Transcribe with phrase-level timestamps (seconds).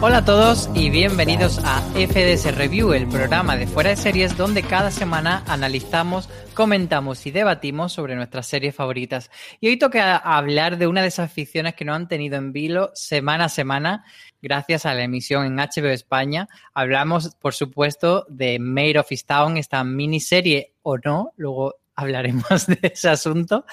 [0.00, 4.62] Hola a todos y bienvenidos a FDS Review, el programa de fuera de series donde
[4.62, 9.28] cada semana analizamos, comentamos y debatimos sobre nuestras series favoritas.
[9.60, 12.92] Y hoy toca hablar de una de esas ficciones que nos han tenido en vilo
[12.94, 14.04] semana a semana
[14.40, 16.48] gracias a la emisión en HBO España.
[16.74, 23.08] Hablamos, por supuesto, de Mayor of Easttown, esta miniserie o no, luego hablaremos de ese
[23.08, 23.66] asunto,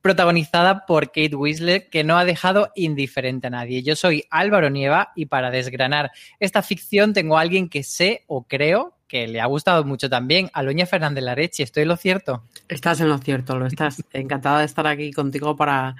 [0.00, 3.82] protagonizada por Kate Winslet, que no ha dejado indiferente a nadie.
[3.82, 8.44] Yo soy Álvaro Nieva y para desgranar esta ficción tengo a alguien que sé o
[8.44, 11.64] creo que le ha gustado mucho también, Aloña Fernández Larechi.
[11.64, 12.44] ¿Estoy en lo cierto?
[12.68, 14.04] Estás en lo cierto, lo estás.
[14.12, 15.96] Encantada de estar aquí contigo para,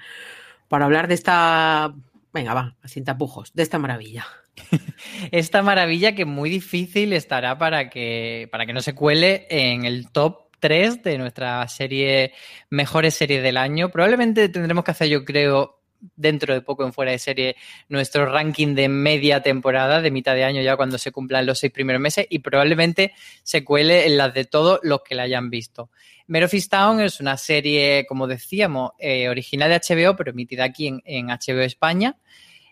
[0.69, 1.93] para hablar de esta.
[2.33, 4.27] Venga, va, sin tapujos, de esta maravilla.
[5.33, 10.11] Esta maravilla que muy difícil estará para que, para que no se cuele en el
[10.11, 12.33] top 3 de nuestra serie
[12.71, 13.91] Mejores Series del Año.
[13.91, 15.83] Probablemente tendremos que hacer, yo creo,
[16.17, 17.57] dentro de poco en fuera de serie
[17.91, 21.71] nuestro ranking de media temporada, de mitad de año ya cuando se cumplan los seis
[21.71, 25.91] primeros meses y probablemente se cuele en las de todos los que la hayan visto.
[26.29, 30.87] Mare of Easttown es una serie, como decíamos, eh, original de HBO, pero emitida aquí
[30.87, 32.17] en, en HBO España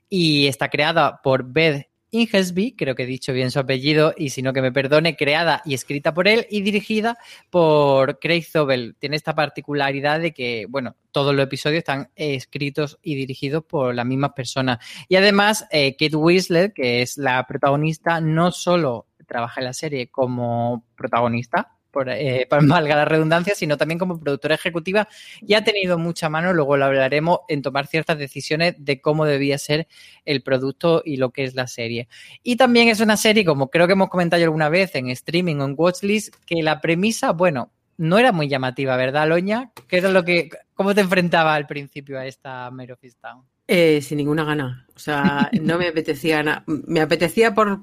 [0.09, 4.43] y está creada por Beth Inglesby, creo que he dicho bien su apellido, y si
[4.43, 7.19] no que me perdone, creada y escrita por él y dirigida
[7.50, 8.95] por Craig Zobel.
[8.99, 14.06] Tiene esta particularidad de que, bueno, todos los episodios están escritos y dirigidos por las
[14.06, 14.78] mismas personas.
[15.09, 20.09] Y además, eh, Kate Winslet, que es la protagonista, no solo trabaja en la serie
[20.09, 25.09] como protagonista, por, eh, por valga la redundancia, sino también como productora ejecutiva
[25.41, 29.59] y ha tenido mucha mano, luego lo hablaremos, en tomar ciertas decisiones de cómo debía
[29.59, 29.87] ser
[30.25, 32.09] el producto y lo que es la serie.
[32.43, 35.65] Y también es una serie, como creo que hemos comentado alguna vez en streaming o
[35.67, 39.71] en watchlist, que la premisa, bueno, no era muy llamativa, ¿verdad, Loña?
[39.87, 43.45] ¿Qué era lo que, ¿Cómo te enfrentaba al principio a esta Mare of Easttown?
[43.69, 44.87] Eh, sin ninguna gana.
[44.97, 46.65] O sea, no me apetecía nada.
[46.67, 47.81] Me apetecía por.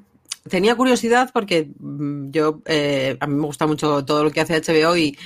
[0.50, 2.62] Tenía curiosidad porque mm, yo.
[2.66, 5.18] eh, a mí me gusta mucho todo lo que hace HBO y,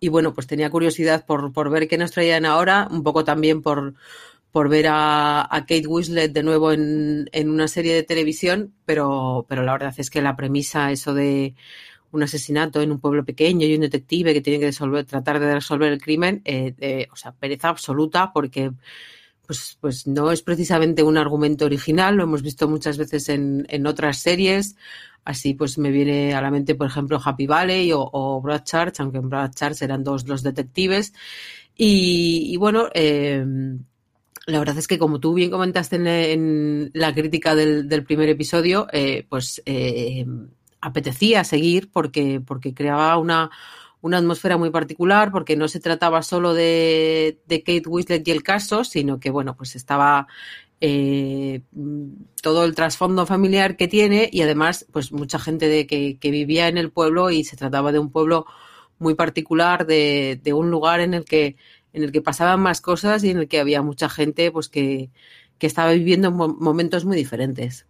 [0.00, 3.62] y bueno, pues tenía curiosidad por, por ver qué nos traían ahora, un poco también
[3.62, 3.94] por,
[4.50, 9.62] por ver a, Kate Winslet de nuevo en, en una serie de televisión, pero, pero
[9.62, 11.54] la verdad es que la premisa, eso de
[12.12, 15.54] un asesinato en un pueblo pequeño y un detective que tiene que resolver, tratar de
[15.54, 18.70] resolver el crimen, eh, eh, o sea, pereza absoluta porque
[19.46, 23.86] pues, pues no es precisamente un argumento original, lo hemos visto muchas veces en, en
[23.86, 24.76] otras series.
[25.24, 29.18] Así pues me viene a la mente, por ejemplo, Happy Valley o, o Broadchurch, aunque
[29.18, 31.12] en Broadchurch eran dos los detectives.
[31.76, 33.44] Y, bueno, eh,
[34.46, 38.28] la verdad es que como tú bien comentaste en, en la crítica del, del primer
[38.28, 40.26] episodio, eh, pues eh,
[40.80, 43.50] apetecía seguir porque, porque creaba una,
[44.02, 48.84] una atmósfera muy particular, porque no se trataba solo de, Kate Winslet y el caso,
[48.84, 50.26] sino que bueno, pues estaba
[50.80, 51.62] eh,
[52.42, 56.78] todo el trasfondo familiar que tiene y además pues mucha gente de que, vivía en
[56.78, 58.44] el pueblo y se trataba de un pueblo
[58.98, 61.56] muy particular, de, un lugar en el que
[61.92, 65.10] en el que pasaban más cosas y en el que había mucha gente pues que
[65.60, 67.86] estaba viviendo momentos muy diferentes.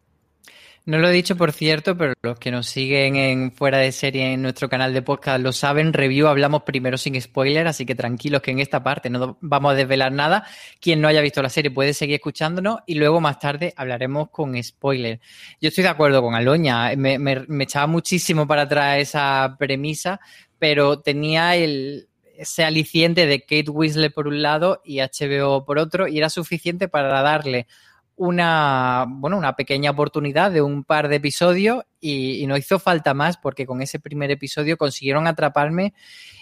[0.84, 4.32] No lo he dicho, por cierto, pero los que nos siguen en fuera de serie
[4.32, 5.92] en nuestro canal de podcast lo saben.
[5.92, 9.74] Review hablamos primero sin spoiler, así que tranquilos que en esta parte no vamos a
[9.76, 10.44] desvelar nada.
[10.80, 14.60] Quien no haya visto la serie puede seguir escuchándonos y luego más tarde hablaremos con
[14.60, 15.20] spoiler.
[15.60, 20.18] Yo estoy de acuerdo con Aloña, me, me, me echaba muchísimo para atrás esa premisa,
[20.58, 26.08] pero tenía el, ese aliciente de Kate Winslet por un lado y HBO por otro,
[26.08, 27.68] y era suficiente para darle
[28.16, 33.38] una, bueno, una pequeña oportunidad de un par de episodios y, no hizo falta más
[33.38, 35.94] porque con ese primer episodio consiguieron atraparme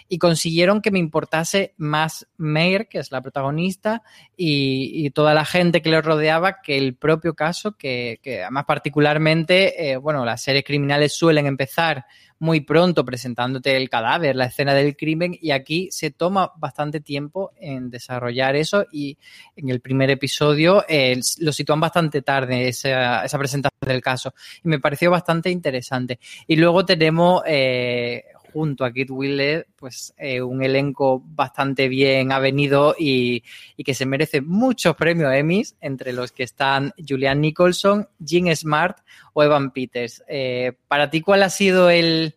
[0.09, 4.01] y consiguieron que me importase más Mayer, que es la protagonista,
[4.35, 9.91] y, toda la gente que le rodeaba que el propio caso, que, que además particularmente,
[9.91, 12.05] eh, bueno, las series criminales suelen empezar
[12.41, 17.51] muy pronto presentándote el cadáver, la escena del crimen, y aquí se toma bastante tiempo
[17.59, 19.15] en desarrollar eso y
[19.55, 24.33] en el primer episodio eh, lo sitúan bastante tarde esa, esa, presentación del caso.
[24.63, 26.19] Y me pareció bastante interesante.
[26.47, 32.95] Y luego tenemos eh, junto a Kit Willett, pues eh, un elenco bastante bien avenido
[32.97, 33.43] y,
[33.77, 38.97] y, que se merece muchos premios Emmys, entre los que están Julian Nicholson, Jean Smart
[39.33, 40.23] o Evan Peters.
[40.27, 42.35] Eh, para ti, ¿cuál ha sido el,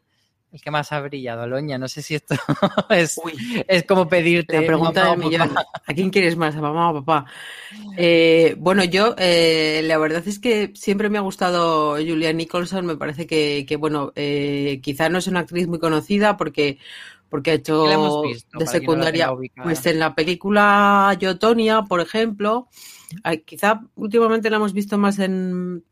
[0.55, 1.79] el que más ha brillado, Aloña?
[1.79, 2.37] No sé si esto
[2.91, 3.21] es,
[3.67, 4.61] es como pedirte.
[4.61, 5.51] La pregunta del millón.
[5.57, 7.27] ¿A quién quieres más, a mamá o papá?
[7.97, 12.87] Eh, bueno, yo, eh, la verdad es que siempre me ha gustado Julia Nicholson.
[12.87, 16.79] Me parece que, que bueno, eh, quizá no es una actriz muy conocida porque
[17.29, 22.69] porque ha hecho visto, de secundaria, no pues en la película Yo, Tonya, por ejemplo,
[23.45, 25.85] quizá últimamente la hemos visto más en,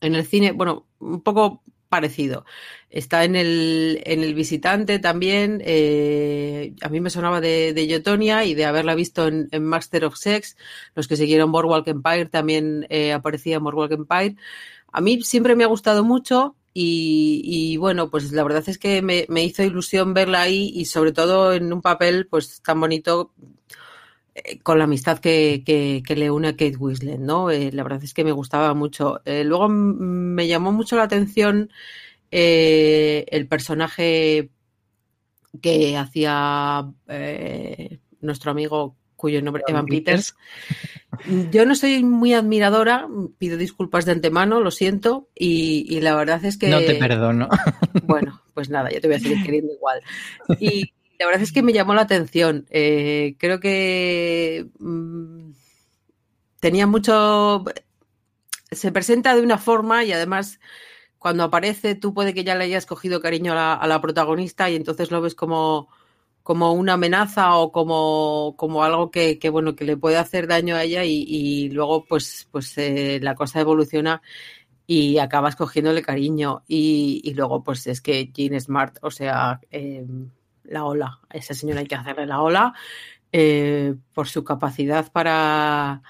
[0.00, 1.61] en el cine, bueno, un poco
[1.92, 2.46] parecido.
[2.88, 5.60] Está en el, en el visitante también.
[5.62, 10.16] Eh, a mí me sonaba de, de Yotonia y de haberla visto en, Master of
[10.16, 10.56] Sex.
[10.94, 14.36] Los que siguieron Boardwalk Empire también eh, aparecía en Boardwalk Empire.
[14.90, 16.56] A mí siempre me ha gustado mucho.
[16.72, 20.86] Y, y bueno, pues la verdad es que me, me, hizo ilusión verla ahí y
[20.86, 23.32] sobre todo en un papel pues tan bonito
[24.62, 27.50] con la amistad que, que, que, le une a Kate Winslet, ¿no?
[27.50, 29.20] Eh, la verdad es que me gustaba mucho.
[29.24, 31.70] Eh, luego me llamó mucho la atención
[32.30, 34.50] eh, el personaje
[35.60, 36.90] que hacía
[38.20, 40.34] nuestro amigo cuyo nombre Evan Peters.
[41.50, 43.06] Yo no soy muy admiradora,
[43.38, 46.68] pido disculpas de antemano, lo siento, y, y la verdad es que...
[46.68, 47.48] No te perdono.
[48.04, 50.00] Bueno, pues nada, yo te voy a seguir queriendo igual.
[50.58, 52.66] Y, la verdad es que me llamó la atención.
[52.70, 55.52] Eh, creo que mmm,
[56.58, 57.64] tenía mucho.
[58.72, 60.58] Se presenta de una forma y además
[61.18, 65.12] cuando aparece tú puede que ya le hayas cogido cariño a la, protagonista y entonces
[65.12, 65.88] lo ves como,
[66.42, 70.74] como una amenaza o como, como algo que, que, bueno que le puede hacer daño
[70.74, 74.22] a ella y, luego pues, pues eh, la cosa evoluciona
[74.88, 80.04] y acabas cogiéndole cariño y, y, luego pues es que Jean Smart, o sea, eh,
[80.64, 81.20] la ola.
[81.28, 82.74] A esa señora hay que hacerle la ola
[83.32, 86.02] eh, por su capacidad para.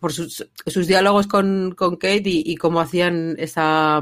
[0.00, 4.00] por sus, sus diálogos con, con Kate y, cómo hacían esa,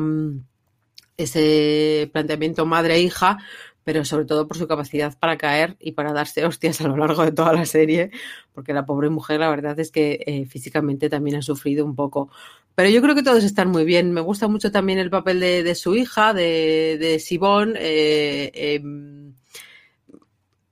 [1.17, 3.39] ese planteamiento madre-hija,
[3.85, 7.25] pero sobre todo por su capacidad para caer y para darse hostias a lo largo
[7.25, 8.11] de toda la serie,
[8.53, 12.31] porque la pobre mujer, la verdad es que eh, físicamente también ha sufrido un poco.
[12.75, 14.13] Pero yo creo que todos están muy bien.
[14.13, 17.75] Me gusta mucho también el papel de, de su hija, de, de Sibón.
[17.77, 18.81] Eh, eh,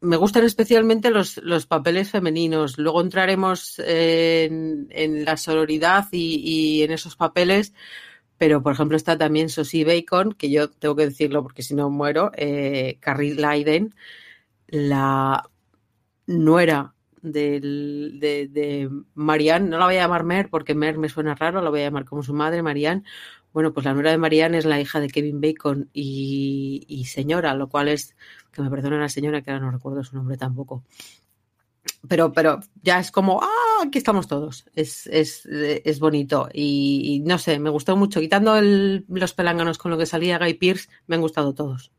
[0.00, 2.78] me gustan especialmente los, los, papeles femeninos.
[2.78, 7.74] Luego entraremos en, en la sororidad y, en esos papeles.
[8.38, 11.90] Pero, por ejemplo, está también Sosie Bacon, que yo tengo que decirlo porque si no
[11.90, 13.94] muero, eh, Carrie Leiden,
[14.68, 15.50] la
[16.26, 21.68] nuera de, Marianne, no la voy a llamar Mer porque Mer me suena raro, la
[21.68, 23.02] voy a llamar como su madre, Marianne.
[23.52, 27.68] Bueno, pues la nuera de Marianne es la hija de Kevin Bacon y señora, lo
[27.68, 28.14] cual es
[28.52, 30.84] que me perdone la señora, que ahora no recuerdo su nombre tampoco.
[32.08, 34.66] Pero, pero ya es como, ah, aquí estamos todos.
[34.74, 36.48] Es, es, es bonito.
[36.52, 38.20] Y, no sé, me gustó mucho.
[38.20, 41.92] Quitando los pelánganos con lo que salía Guy Pierce, me han gustado todos.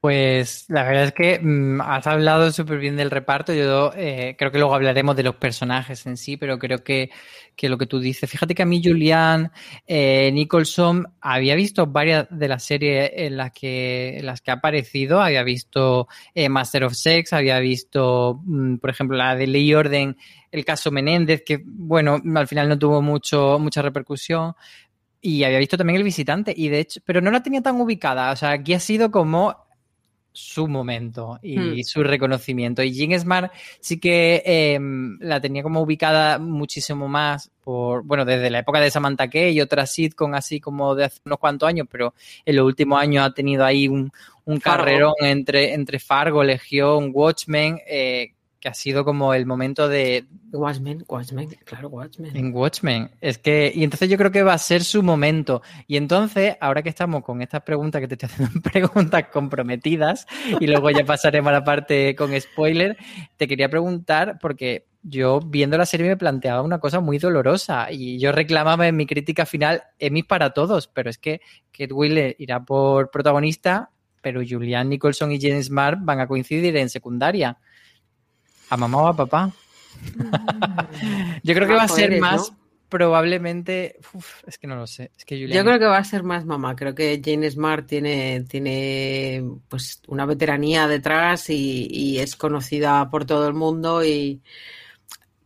[0.00, 3.52] Pues la verdad es que mmm, has hablado súper bien del reparto.
[3.52, 7.10] Yo eh, creo que luego hablaremos de los personajes en sí, pero creo que,
[7.56, 8.30] que lo que tú dices.
[8.30, 9.50] Fíjate que a mí, Julian
[9.88, 14.54] eh, Nicholson, había visto varias de las series en las que, en las que ha
[14.54, 15.20] aparecido.
[15.20, 20.16] Había visto eh, Master of Sex, había visto, mmm, por ejemplo, la de Ley Orden,
[20.52, 24.54] el caso Menéndez, que, bueno, al final no tuvo mucho, mucha repercusión.
[25.20, 28.30] Y había visto también El Visitante, y de hecho, pero no la tenía tan ubicada.
[28.30, 29.66] O sea, aquí ha sido como
[30.38, 31.82] su momento y Hmm.
[31.82, 32.82] su reconocimiento.
[32.82, 34.78] Y Jean Smart sí que eh,
[35.20, 39.60] la tenía como ubicada muchísimo más por, bueno, desde la época de Samantha Kay y
[39.60, 42.14] otra sitcom así como de hace unos cuantos años, pero
[42.44, 44.12] en los últimos años ha tenido ahí un,
[44.44, 50.26] un carrerón entre, entre Fargo, Legión, Watchmen, eh, que ha sido como el momento de,
[50.52, 52.36] Watchmen, Watchmen, claro, Watchmen.
[52.36, 53.10] en Watchmen.
[53.20, 55.62] Es que, y entonces yo creo que va a ser su momento.
[55.86, 60.26] Y entonces, ahora que estamos con estas preguntas, que te estoy haciendo preguntas comprometidas,
[60.58, 62.96] y luego ya pasaremos a la parte con spoiler,
[63.36, 68.18] te quería preguntar, porque yo viendo la serie me planteaba una cosa muy dolorosa, y
[68.18, 72.64] yo reclamaba en mi crítica final Emmys para todos, pero es que Kate Wheeler irá
[72.64, 77.56] por protagonista, pero Julianne Nicholson y James Smart van a coincidir en secundaria.
[78.70, 79.50] ¿A mamá o a papá?
[81.42, 82.58] Yo creo que va a ser eres, más ¿no?
[82.88, 83.96] probablemente.
[84.12, 85.10] uf, es que no lo sé.
[85.16, 86.76] Es que Yo creo que va a ser más mamá.
[86.76, 93.24] Creo que Jane Smart tiene, tiene pues una veteranía detrás y, y es conocida por
[93.24, 94.42] todo el mundo y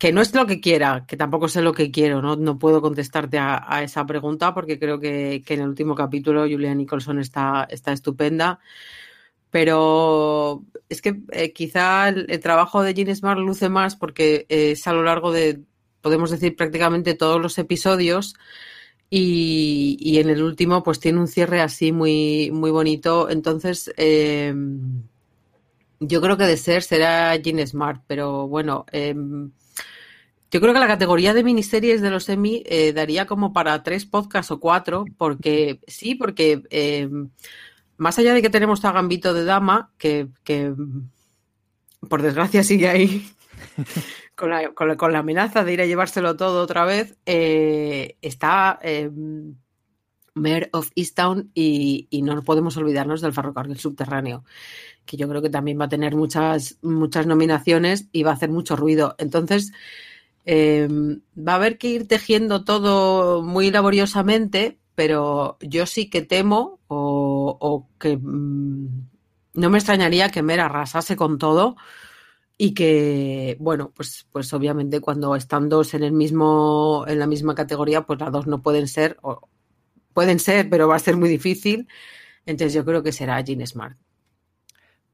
[0.02, 2.82] que no es lo que quiera, que tampoco sé lo que quiero, no, no puedo
[2.82, 7.20] contestarte a, a esa pregunta porque creo que, que en el último capítulo Julia Nicholson
[7.20, 8.58] está, está estupenda.
[9.52, 14.92] Pero es que eh, quizá el, trabajo de Jean Smart luce más porque es a
[14.92, 15.60] lo largo de,
[16.00, 18.34] podemos decir, prácticamente todos los episodios.
[19.10, 23.30] Y, y en el último, pues tiene un cierre así muy, muy bonito.
[23.30, 24.52] Entonces, eh,
[26.00, 29.14] yo creo que de ser será Jean Smart, pero bueno, eh,
[30.52, 34.04] yo creo que la categoría de miniseries de los Emmy eh, daría como para tres
[34.04, 37.08] podcasts o cuatro, porque sí, porque eh,
[38.02, 40.28] más allá de que tenemos a Gambito de Dama, que,
[42.08, 43.30] por desgracia sigue ahí
[44.34, 49.08] con la, amenaza de ir a llevárselo todo otra vez, eh, está eh,
[50.34, 54.44] Mayor of Easttown y, y, no podemos olvidarnos del ferrocarril subterráneo,
[55.04, 58.74] que yo creo que también va a tener muchas, nominaciones y va a hacer mucho
[58.74, 59.14] ruido.
[59.18, 59.72] Entonces,
[60.44, 60.88] eh,
[61.36, 67.11] va a haber que ir tejiendo todo muy laboriosamente, pero yo sí que temo o,
[67.60, 69.08] o que mmm,
[69.54, 71.76] no me extrañaría que Mer arrasase con todo
[72.56, 77.54] y que, bueno, pues, pues obviamente cuando están dos en el mismo, en la misma
[77.54, 79.48] categoría, pues las dos no pueden ser, o
[80.14, 81.88] pueden ser, pero va a ser muy difícil.
[82.46, 83.96] Entonces yo creo que será Jean Smart.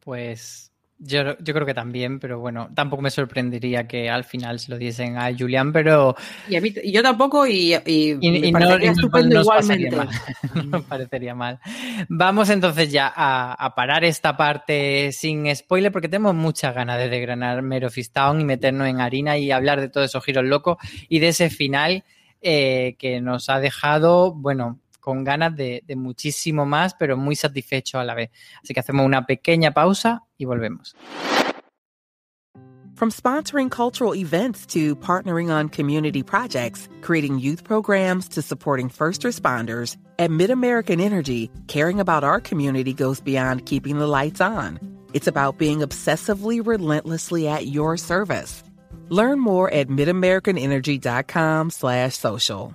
[0.00, 0.67] Pues
[0.98, 4.78] yo, yo creo que también, pero bueno, tampoco me sorprendería que al final se lo
[4.78, 6.16] diesen a Julián, pero...
[6.48, 8.14] Y, a mí, y yo tampoco, y, y,
[8.52, 9.94] no, estupendo no igualmente.
[9.94, 10.08] Mal.
[10.70, 11.60] no parecería mal.
[12.08, 17.08] Vamos entonces ya a, a, parar esta parte sin spoiler, porque tenemos muchas ganas de
[17.08, 20.78] desgranar Mero Town y meternos en harina y hablar de todos esos giros locos
[21.08, 22.04] y de ese final
[22.40, 27.98] eh, que nos ha dejado, bueno, con ganas de, de, muchísimo más, pero muy satisfecho
[27.98, 28.28] a la vez.
[28.62, 30.94] Así que hacemos una pequeña pausa y volvemos.
[32.94, 39.22] From sponsoring cultural events to partnering on community projects, creating youth programs to supporting first
[39.22, 44.78] responders, at MidAmerican Energy, caring about our community goes beyond keeping the lights on.
[45.14, 48.62] It's about being obsessively relentlessly at your service.
[49.08, 52.74] Learn more at midamericanenergy.com slash social.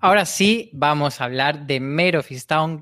[0.00, 2.30] Ahora sí, vamos a hablar de Mare of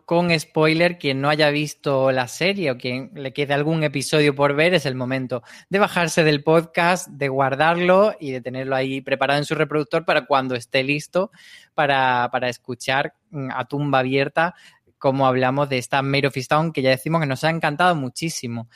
[0.04, 0.98] con spoiler.
[0.98, 4.84] Quien no haya visto la serie o quien le quede algún episodio por ver, es
[4.84, 9.54] el momento de bajarse del podcast, de guardarlo y de tenerlo ahí preparado en su
[9.54, 11.30] reproductor para cuando esté listo
[11.72, 13.14] para, para escuchar
[13.50, 14.54] a tumba abierta
[14.98, 18.68] cómo hablamos de esta Mare of Town que ya decimos que nos ha encantado muchísimo.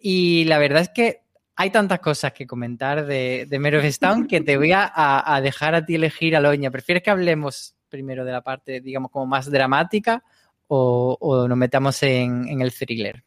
[0.00, 1.24] Y la verdad es que
[1.56, 3.82] hay tantas cosas que comentar de, de Mare
[4.26, 6.70] que te voy a, a, dejar a ti elegir, Aloña.
[6.70, 10.24] ¿Prefieres que hablemos primero de la parte, digamos, como más dramática
[10.66, 13.22] o, nos metamos en, el thriller?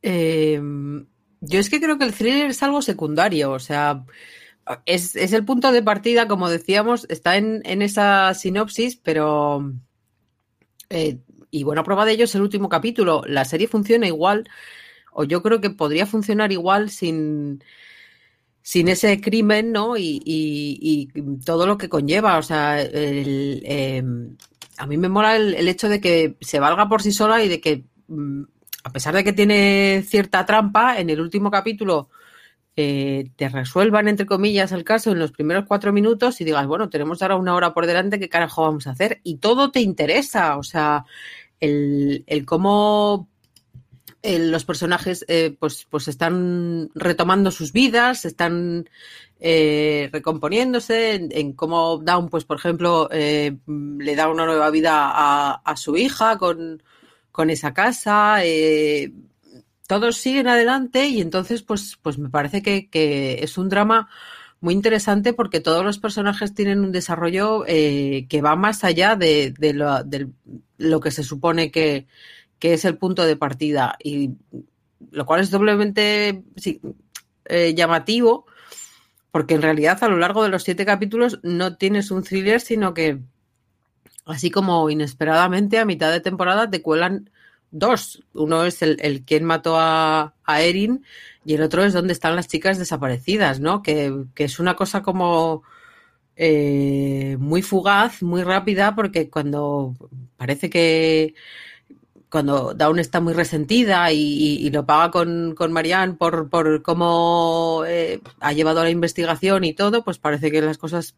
[0.00, 0.60] Eh,
[1.40, 4.04] yo es que creo que el thriller es algo secundario, o sea,
[4.86, 9.72] es, es el punto de partida, como decíamos, está en, en esa sinopsis, pero...
[10.88, 11.18] Eh,
[11.50, 13.22] y buena prueba de ello es el último capítulo.
[13.26, 14.48] La serie funciona igual,
[15.12, 17.62] o yo creo que podría funcionar igual sin
[18.66, 19.96] sin ese crimen, ¿no?
[19.96, 22.36] Y, y, y, todo lo que conlleva.
[22.36, 24.02] O sea, el, eh,
[24.76, 27.60] a mí me mola el, hecho de que se valga por sí sola y de
[27.60, 28.42] que mm,
[28.82, 32.10] a pesar de que tiene cierta trampa, en el último capítulo
[32.74, 36.90] eh, te resuelvan, entre comillas, el caso en los primeros cuatro minutos y digas, bueno,
[36.90, 39.20] tenemos ahora una hora por delante, ¿qué carajo vamos a hacer?
[39.22, 41.04] Y todo te interesa, o sea,
[41.60, 43.28] el cómo
[44.26, 48.88] eh, los personajes eh, pues, pues están retomando sus vidas, están
[49.38, 55.12] eh, recomponiéndose, en, en, cómo Down, pues por ejemplo, eh, le da una nueva vida
[55.12, 56.82] a, su hija con,
[57.32, 58.38] con esa casa.
[58.44, 59.12] Eh,
[59.86, 64.08] todos siguen adelante y entonces pues, pues me parece que, es un drama
[64.60, 69.74] muy interesante porque todos los personajes tienen un desarrollo que va más allá de, de,
[69.74, 70.28] lo, de,
[70.78, 72.06] lo, que se supone que,
[72.58, 74.32] que, es el punto de partida y
[75.10, 76.42] lo cual es doblemente
[77.44, 78.46] eh, llamativo
[79.30, 82.94] porque en realidad a lo largo de los siete capítulos no tienes un thriller sino
[82.94, 83.20] que
[84.24, 87.30] así como inesperadamente a mitad de temporada te cuelan
[87.70, 88.22] dos.
[88.32, 91.04] Uno es el, quien mató a, a, Erin
[91.44, 93.82] y el otro es dónde están las chicas desaparecidas, ¿no?
[93.82, 95.62] Que, que es una cosa como
[96.36, 99.94] eh, muy fugaz, muy rápida, porque cuando
[100.36, 101.34] parece que
[102.30, 108.20] cuando Dawn está muy resentida y, lo paga con, con Marianne por, por cómo eh,
[108.40, 111.14] ha llevado la investigación y todo, pues parece que las cosas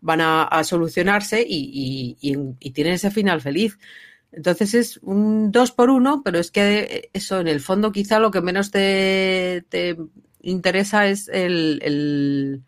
[0.00, 3.78] van a, solucionarse y, y, tienen ese final feliz.
[4.32, 8.30] Entonces es un dos por uno, pero es que eso, en el fondo, quizá lo
[8.30, 9.96] que menos te, te
[10.42, 12.62] interesa es el,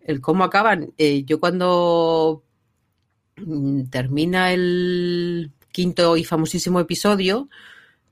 [0.00, 0.92] el, cómo acaban.
[0.98, 2.44] Eh, yo cuando
[3.90, 7.48] termina el quinto y famosísimo episodio,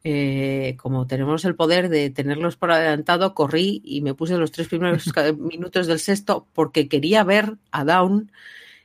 [0.03, 4.69] eh, como tenemos el poder de tenerlos por adelantado, corrí y me puse los tres
[4.69, 5.05] primeros
[5.39, 8.33] minutos del sexto porque quería ver a Down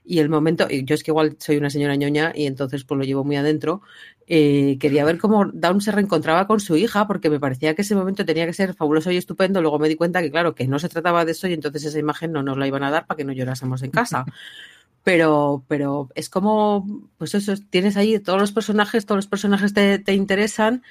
[0.07, 3.03] y el momento, yo es que igual soy una señora ñoña y entonces pues lo
[3.03, 3.81] llevo muy adentro,
[4.27, 7.95] eh, quería ver cómo Down se reencontraba con su hija porque me parecía que ese
[7.95, 10.77] momento tenía que ser fabuloso y estupendo, luego me di cuenta que claro, que no
[10.77, 13.17] se trataba de eso y entonces esa imagen no nos la iban a dar para
[13.17, 14.25] que no llorásemos en casa.
[15.05, 19.99] Pero, pero es como, pues eso, tienes ahí todos los personajes, todos los personajes te,
[19.99, 20.81] te interesan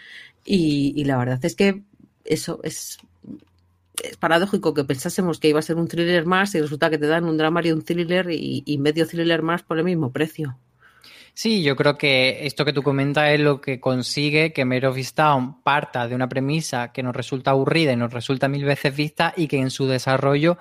[0.44, 1.82] y, la verdad es que
[2.24, 2.98] eso es
[4.02, 7.06] es paradójico que pensásemos que iba a ser un thriller más y resulta que te
[7.06, 10.56] dan un drama y un thriller y, medio thriller más por el mismo precio.
[11.32, 14.98] Sí, yo creo que esto que tú comentas es lo que consigue que Mare of
[15.64, 19.48] parta de una premisa que nos resulta aburrida y nos resulta mil veces vista y
[19.48, 20.58] que en su desarrollo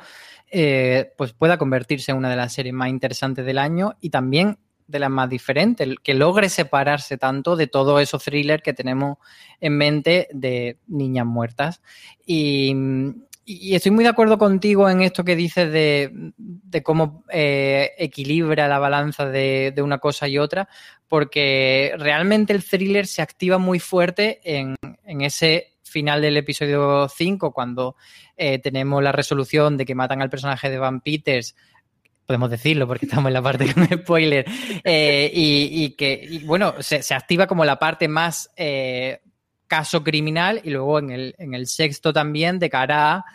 [0.56, 4.60] eh, pues pueda convertirse en una de las series más interesantes del año y también
[4.86, 9.18] de las más diferentes, que logre separarse tanto de todos esos thrillers que tenemos
[9.60, 11.82] en mente de niñas muertas.
[12.24, 12.76] Y,
[13.46, 18.78] estoy muy de acuerdo contigo en esto que dices de, de cómo eh, equilibra la
[18.78, 20.70] balanza de, de, una cosa y otra,
[21.08, 27.54] porque realmente el thriller se activa muy fuerte en, en ese final del episodio 5,
[27.54, 27.96] cuando
[28.36, 31.56] eh, tenemos la resolución de que matan al personaje de Van Peters
[32.26, 34.46] podemos decirlo porque estamos en la parte con spoiler,
[34.84, 39.22] eh, y, que, bueno, se, se, activa como la parte más eh,
[39.68, 43.26] caso criminal y luego en el, en el sexto también de cara a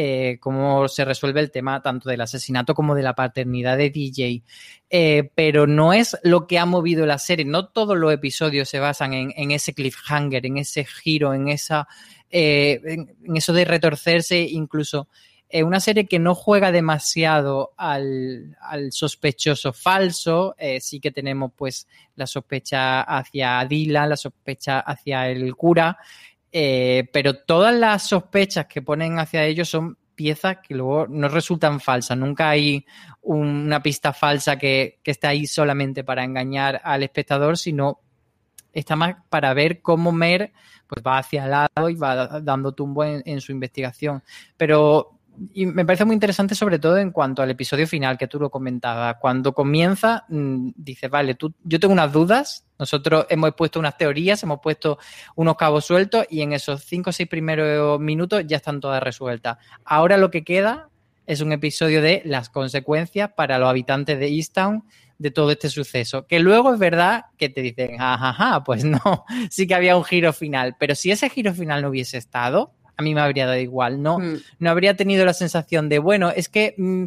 [0.00, 4.44] eh, cómo se resuelve el tema tanto del asesinato como de la paternidad de DJ.
[4.88, 8.78] Eh, pero no es lo que ha movido la serie, no todos los episodios se
[8.78, 11.88] basan en, ese cliffhanger, en ese giro, en, esa,
[12.30, 15.08] eh, en, eso de retorcerse incluso
[15.48, 18.56] eh, una serie que no juega demasiado al,
[18.90, 20.54] sospechoso falso.
[20.78, 25.98] Sí que tenemos pues la sospecha hacia Dylan, la sospecha hacia el cura,
[26.52, 31.80] eh, pero todas las sospechas que ponen hacia ellos son piezas que luego no resultan
[31.80, 32.18] falsas.
[32.18, 32.84] Nunca hay
[33.22, 38.00] una pista falsa que, que esté ahí solamente para engañar al espectador, sino
[38.72, 40.52] está más para ver cómo Mer
[40.86, 44.22] pues va hacia el lado y va dando tumbo en, en su investigación.
[44.56, 45.17] Pero
[45.52, 48.50] y me parece muy interesante sobre todo en cuanto al episodio final que tú lo
[48.50, 49.16] comentabas.
[49.20, 54.42] Cuando comienza, mmm, dices, vale, tú, yo tengo unas dudas, nosotros hemos puesto unas teorías,
[54.42, 54.98] hemos puesto
[55.36, 59.58] unos cabos sueltos y en esos cinco o seis primeros minutos ya están todas resueltas.
[59.84, 60.88] Ahora lo que queda
[61.26, 64.84] es un episodio de las consecuencias para los habitantes de Easttown
[65.18, 66.26] de todo este suceso.
[66.26, 70.32] Que luego es verdad que te dicen, jajaja, pues no, sí que había un giro
[70.32, 74.02] final, pero si ese giro final no hubiese estado, a mí me habría dado igual,
[74.02, 74.36] no, mm.
[74.58, 77.04] no habría tenido la sensación de, bueno, es que mmm,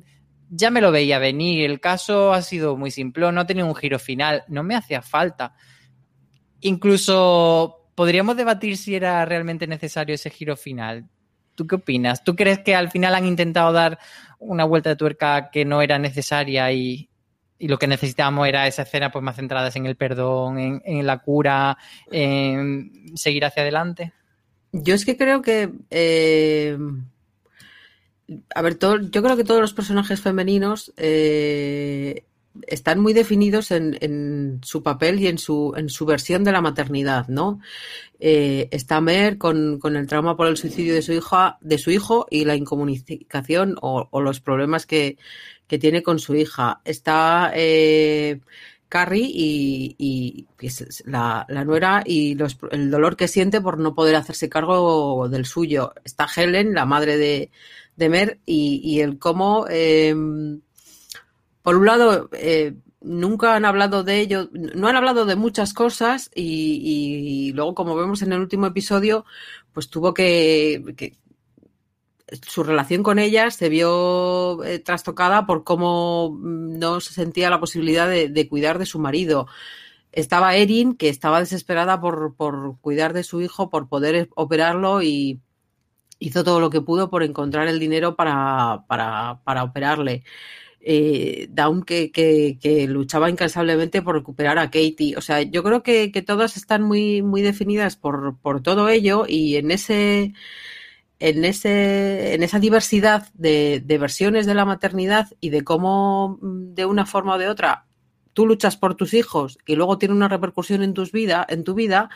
[0.49, 3.75] ya me lo veía venir, el caso ha sido muy simple, no ha tenido un
[3.75, 5.54] giro final, no me hacía falta.
[6.62, 11.10] Incluso podríamos debatir si era realmente necesario ese giro final.
[11.56, 12.23] ¿Tú qué opinas?
[12.23, 13.99] ¿Tú crees que al final han intentado dar
[14.39, 17.10] una vuelta de tuerca que no era necesaria y,
[17.60, 21.06] y lo que necesitábamos era esa escena pues más centradas en el perdón, en, en
[21.06, 21.77] la cura,
[22.10, 24.13] en seguir hacia adelante?
[24.72, 25.70] Yo es que creo que.
[25.90, 26.78] eh,
[28.56, 32.24] a ver, todo, yo creo que todos los personajes femeninos eh,
[32.68, 37.28] están muy definidos en, su papel y en su, en su versión de la maternidad,
[37.28, 37.60] ¿no?
[38.20, 41.92] Eh, está Mer con, con el trauma por el suicidio de su hija, de su
[41.92, 45.18] hijo y la incomunicación o, o los problemas que,
[45.68, 46.82] que tiene con su hija.
[46.86, 47.52] Está
[48.91, 49.95] Carrie y,
[51.06, 55.93] la, nuera y los- el dolor que siente por no poder hacerse cargo del suyo.
[56.04, 57.51] Está Helen, la madre de,
[57.95, 60.13] de Mer, y, y el cómo, eh,
[61.62, 66.32] por un lado, eh, nunca han hablado de ello, no han hablado de muchas cosas
[66.34, 69.25] y, y luego, como vemos en el último episodio,
[69.73, 71.15] pues tuvo que, que-
[72.32, 77.60] su relación con ellas se vio eh, trastocada por cómo mm, no se sentía la
[77.60, 79.48] posibilidad de, cuidar de su marido.
[80.12, 85.39] Estaba Erin, que estaba desesperada por, por cuidar de su hijo, por poder operarlo y
[86.20, 90.24] hizo todo lo que pudo por encontrar el dinero para, para, para operarle.
[90.84, 95.15] Eh, Dawn que luchaba incansablemente por recuperar a Katie.
[95.17, 99.26] O sea, yo creo que, que todas están muy, muy definidas por, por todo ello
[99.28, 100.34] y en ese
[101.22, 106.74] en, ese, en esa diversidad de, de versiones de la maternidad y de cómo mm,
[106.74, 107.86] de una forma o de otra
[108.34, 111.76] tú luchas por tus hijos y luego tiene una repercusión en, tus vida, en tu
[111.76, 112.10] vida,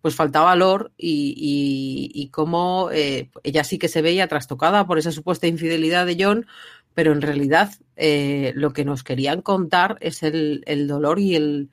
[0.00, 5.12] pues falta valor y, y, cómo eh, ella sí que se veía trastocada por esa
[5.12, 6.46] supuesta infidelidad de John,
[6.92, 11.70] pero en realidad eh, lo que nos querían contar es el, el dolor y el,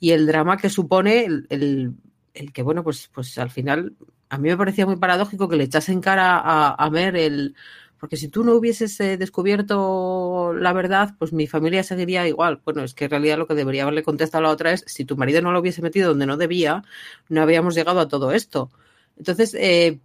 [0.00, 1.92] y el drama que supone el,
[2.34, 3.94] el que, bueno, pues, pues al final
[4.30, 7.54] a mí me parecía muy paradójico que le echasen cara a, a Mer el.
[8.00, 12.60] Porque si tú no hubieses eh, descubierto la verdad, pues mi familia seguiría igual.
[12.64, 15.04] Bueno, es que en realidad lo que debería haberle contestado a la otra es: si
[15.04, 16.84] tu marido no lo hubiese metido donde no debía,
[17.28, 18.70] no habríamos llegado a todo esto.
[19.16, 19.98] Entonces, eh,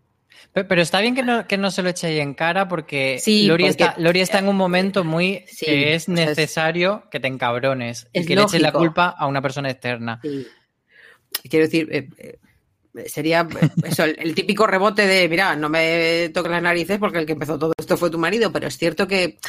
[0.53, 3.45] Pero, está bien que no, que no se lo eche ahí en cara porque, Sí,
[3.45, 6.29] Lori, porque- está, Lori está en un momento muy Sí, que es o sea, es-
[6.29, 10.19] necesario que te encabrones y que le eches la culpa a una persona externa.
[10.23, 10.47] Sí.
[11.49, 12.39] Quiero decir, eh, eh,
[13.09, 17.25] sería eh, eso, el, típico rebote de, mira, no me toques las narices porque el
[17.25, 19.39] que empezó todo esto fue tu marido, pero es cierto que,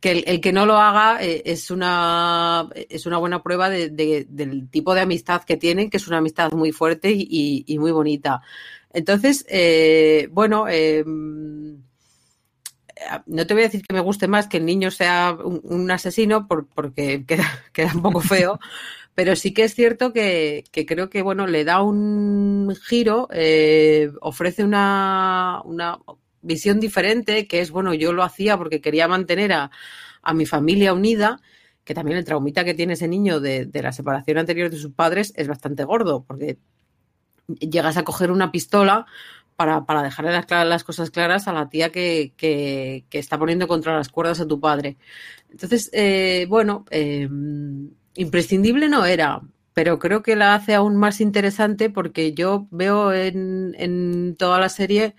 [0.00, 4.68] que el, que no lo haga es, una, es una buena prueba de- de- del
[4.70, 8.40] tipo de amistad que tienen, que es una amistad muy fuerte y, muy bonita.
[8.92, 9.44] Entonces,
[10.30, 11.02] bueno, eh,
[13.26, 16.46] no te voy a decir que me guste más que el niño sea un, asesino
[16.46, 17.44] por- porque queda
[17.94, 18.58] un poco feo,
[19.14, 24.10] pero sí que es cierto que, que creo que bueno le da un giro, eh,
[24.20, 25.98] ofrece una, una
[26.42, 29.70] visión diferente, que es bueno, yo lo hacía porque quería mantener a,
[30.22, 31.40] a mi familia unida,
[31.84, 34.92] que también el traumita que tiene ese niño de, de la separación anterior de sus
[34.92, 36.58] padres es bastante gordo, porque
[37.60, 39.06] llegas a coger una pistola
[39.56, 43.68] para, para dejarle las, las cosas claras a la tía que, que- que está poniendo
[43.68, 44.96] contra las cuerdas a tu padre.
[45.50, 47.28] Entonces, eh, bueno, eh,
[48.14, 49.42] imprescindible no era,
[49.74, 54.68] pero creo que la hace aún más interesante porque yo veo en, en toda la
[54.68, 55.14] serie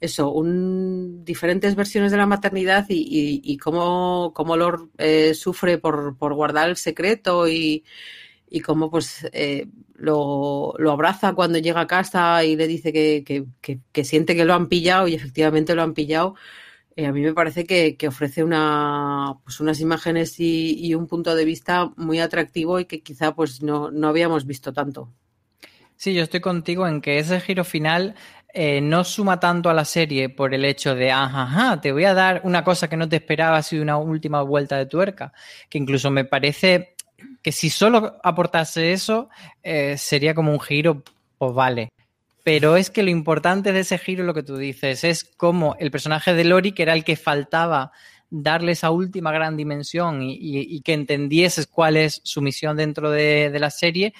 [0.00, 5.78] eso, un, diferentes versiones de la maternidad y, y- y cómo, cómo Lord eh, sufre
[5.78, 7.84] por, por guardar el secreto y,
[8.48, 13.24] y cómo pues eh, lo, lo abraza cuando llega a casa y le dice que,
[13.24, 16.34] que- que- que siente que lo han pillado y efectivamente lo han pillado.
[16.96, 21.44] Eh, a mí me parece que, ofrece una, pues unas imágenes y, un punto de
[21.44, 25.12] vista muy atractivo y que quizá pues no, habíamos visto tanto.
[25.96, 28.14] Sí, yo estoy contigo en que ese giro final
[28.52, 32.04] eh, no suma tanto a la serie por el hecho de, ajá, ajá, te voy
[32.04, 35.32] a dar una cosa que no te esperabas y una última vuelta de tuerca,
[35.68, 36.94] que incluso me parece
[37.42, 39.28] que si solo aportase eso,
[39.62, 41.02] eh, sería como un giro,
[41.38, 41.88] pues vale.
[42.44, 45.90] Pero es que lo importante de ese giro, lo que tú dices, es como el
[45.90, 47.90] personaje de Lori, que era el que faltaba
[48.30, 53.70] darle esa última gran dimensión y, que entendieses cuál es su misión dentro de, la
[53.70, 54.12] serie,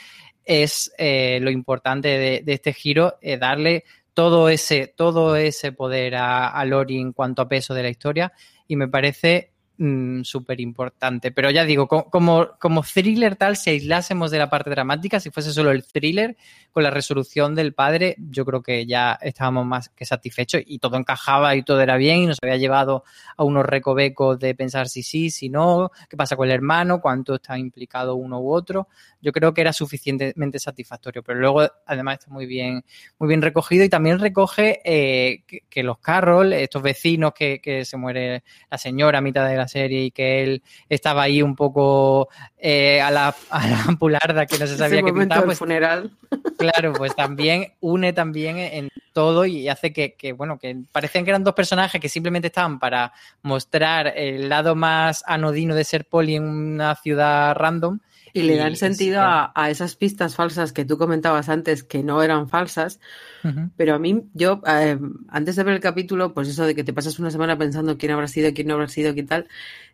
[0.44, 3.84] es eh, lo importante de, de este giro, eh, darle
[4.14, 8.32] todo ese, todo ese poder a, a Lori en cuanto a peso de la historia.
[8.66, 11.32] Y me parece mm, súper importante.
[11.32, 15.30] Pero ya digo, co- como, como thriller tal, si aislásemos de la parte dramática, si
[15.30, 16.36] fuese solo el thriller,
[16.72, 20.96] con la resolución del padre, yo creo que ya estábamos más que satisfechos y todo
[20.96, 23.04] encajaba y todo era bien y nos había llevado
[23.36, 27.36] a unos recovecos de pensar si sí, si no, qué pasa con el hermano, cuánto
[27.36, 28.88] está implicado uno u otro.
[29.20, 32.84] Yo creo que era suficientemente satisfactorio, pero luego además está muy bien,
[33.18, 37.84] muy bien recogido y también recoge eh, que, que los Carroll, estos vecinos que, que
[37.84, 41.54] se muere la señora a mitad de la serie y que él estaba ahí un
[41.54, 46.10] poco eh, a, la, a la pularda que no se sabía qué pintaba, pues funeral.
[46.58, 51.30] Claro, pues también une también en todo y hace que, que, bueno, que parecían que
[51.30, 56.36] eran dos personajes que simplemente estaban para mostrar el lado más anodino de ser poli
[56.36, 58.00] en una ciudad random.
[58.36, 62.20] Y le dan sentido a, a, esas pistas falsas que tú comentabas antes que no
[62.20, 62.98] eran falsas.
[63.44, 63.70] Uh -huh.
[63.76, 66.92] Pero a mí, yo, eh, antes de ver el capítulo, pues eso de que te
[66.92, 69.46] pasas una semana pensando quién habrá sido, quién no habrá sido, qué tal.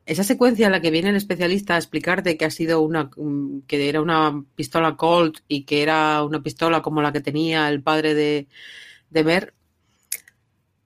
[0.07, 3.11] Esa secuencia en la que viene el especialista a explicarte que ha sido una,
[3.67, 7.83] que era una pistola Colt y que era una pistola como la que tenía el
[7.83, 8.49] padre de,
[9.11, 9.53] de Mer,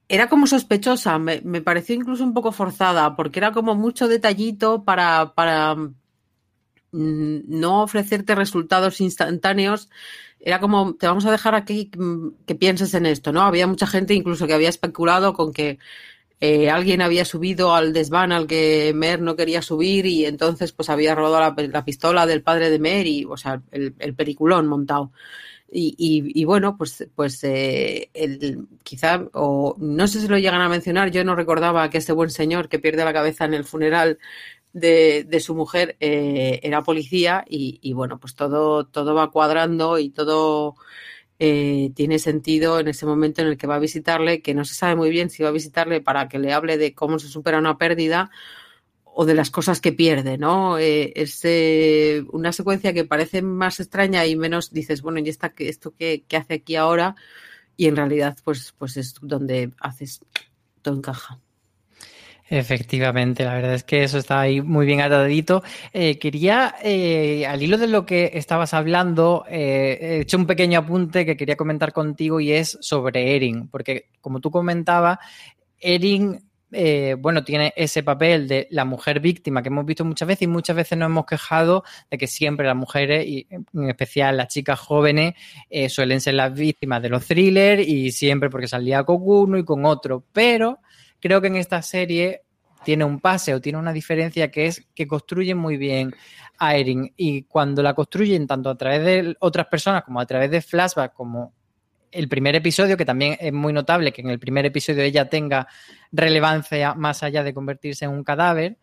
[0.09, 4.85] era como sospechosa, me, me, pareció incluso un poco forzada, porque era como mucho detallito
[4.85, 5.77] para, para
[6.95, 9.89] no ofrecerte resultados instantáneos.
[10.41, 11.91] Era como, te vamos a dejar aquí
[12.47, 13.43] que pienses en esto, ¿no?
[13.43, 15.79] Había mucha gente incluso que había especulado con que
[16.41, 20.91] eh, alguien había subido al desván al que Mer no quería subir y entonces pues
[20.91, 24.67] había robado la, la pistola del padre de Mer y, o sea, el, el periculón
[24.67, 25.13] montado.
[25.77, 30.61] Y, y, y, bueno, pues, pues eh, el, quizá, o no sé si lo llegan
[30.61, 33.65] a mencionar, yo no recordaba que este buen señor que pierde la cabeza en el
[33.65, 34.19] funeral
[34.75, 40.11] de, de su mujer eh, era policía y, bueno, pues todo, todo va cuadrando y
[40.11, 40.75] todo
[41.39, 44.75] eh, tiene sentido en ese momento en el que va a visitarle, que no se
[44.75, 47.59] sabe muy bien si va a visitarle para que le hable de cómo se supera
[47.59, 48.31] una pérdida
[49.05, 50.77] o de las cosas que pierde, ¿no?
[50.77, 55.95] Es eh, una secuencia que parece más extraña y menos dices, bueno, ¿y esta, esto
[55.97, 57.15] qué, qué hace aquí ahora?
[57.77, 60.21] Y en realidad, pues, pues es donde haces,
[60.83, 61.44] todo encaja.
[62.51, 65.63] Efectivamente, la verdad es que eso está ahí muy bien atadito.
[65.95, 70.81] Eh, quería, eh, al hilo de lo que estabas hablando, eh, he hecho un pequeño
[70.81, 75.19] apunte que quería comentar contigo y es sobre Erin, porque como tú comentabas,
[75.81, 80.43] Erin eh, bueno, tiene ese papel de la mujer víctima que hemos visto muchas veces
[80.43, 84.49] y muchas veces nos hemos quejado de que siempre las mujeres, y en especial las
[84.49, 85.35] chicas jóvenes,
[85.89, 89.85] suelen ser las víctimas de los thrillers y siempre porque salía con uno y con
[89.85, 90.25] otro.
[90.33, 90.81] Pero
[91.25, 92.43] creo que en esta serie
[92.85, 96.15] tiene un pase o tiene una diferencia que es que construyen muy bien
[96.59, 100.51] a Erin y cuando la construyen tanto a través de otras personas como a través
[100.51, 101.55] de flashback como
[102.13, 105.67] el primer episodio, que también es muy notable que en el primer episodio ella tenga
[106.13, 108.77] relevancia más allá de convertirse en un cadáver,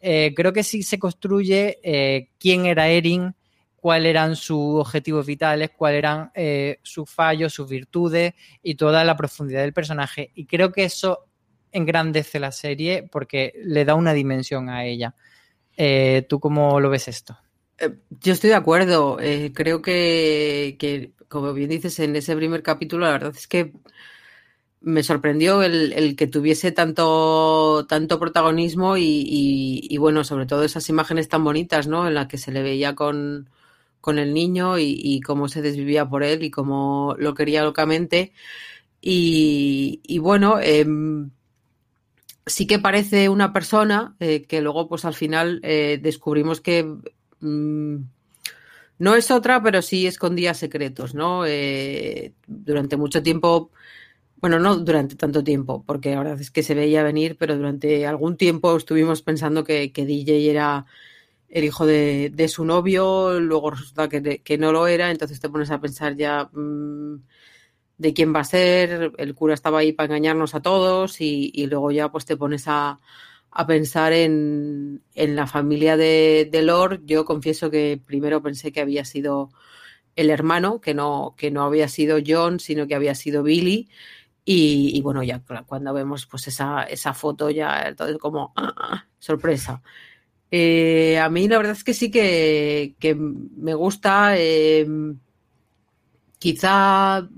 [0.00, 3.34] eh, creo que sí se construye eh, quién era Erin,
[3.74, 9.16] cuáles eran sus objetivos vitales, cuáles eran eh, sus fallos, sus virtudes y toda la
[9.16, 10.30] profundidad del personaje.
[10.36, 11.27] Y creo que eso
[11.72, 15.14] engrandece la serie porque le da una dimensión a ella.
[15.76, 17.38] Eh, ¿Tú cómo lo ves esto?
[18.10, 19.18] Yo estoy de acuerdo.
[19.20, 23.72] Eh, creo que, que, como bien dices, en ese primer capítulo, la verdad es que
[24.80, 30.88] me sorprendió el, el que tuviese tanto, tanto protagonismo y, y, bueno, sobre todo esas
[30.88, 32.06] imágenes tan bonitas, ¿no?
[32.06, 33.50] En las que se le veía con,
[34.00, 38.32] con el niño y, cómo se desvivía por él y cómo lo quería locamente.
[39.00, 40.86] Y, bueno, eh,
[42.48, 46.86] sí que parece una persona eh, que luego, pues al final eh, descubrimos que
[47.40, 47.96] Mm,
[48.98, 51.46] no es otra, pero sí escondía secretos, ¿no?
[51.46, 53.70] Eh, durante mucho tiempo,
[54.40, 58.06] bueno, no durante tanto tiempo, porque la verdad es que se veía venir, pero durante
[58.06, 60.86] algún tiempo estuvimos pensando que, DJ era
[61.48, 65.70] el hijo de, de, su novio, luego resulta que, no lo era, entonces te pones
[65.70, 67.16] a pensar ya mmm,
[67.98, 71.66] de quién va a ser, el cura estaba ahí para engañarnos a todos y, y
[71.66, 73.00] luego ya pues te pones a,
[73.50, 77.00] a pensar en, en la familia de, de, Lord.
[77.04, 79.50] Yo confieso que primero pensé que había sido
[80.16, 83.88] el hermano, que no, que no había sido John, sino que había sido Billy.
[84.44, 89.06] Y, y bueno, ya cuando vemos pues esa, esa foto ya todo como ah, ah,
[89.18, 89.82] sorpresa.
[90.50, 94.34] Eh, a mí la verdad es que sí que, que me gusta.
[94.38, 94.86] Eh,
[96.38, 97.28] quizá,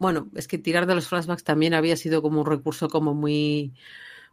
[0.00, 3.74] bueno, es que tirar de los flashbacks también había sido como un recurso como muy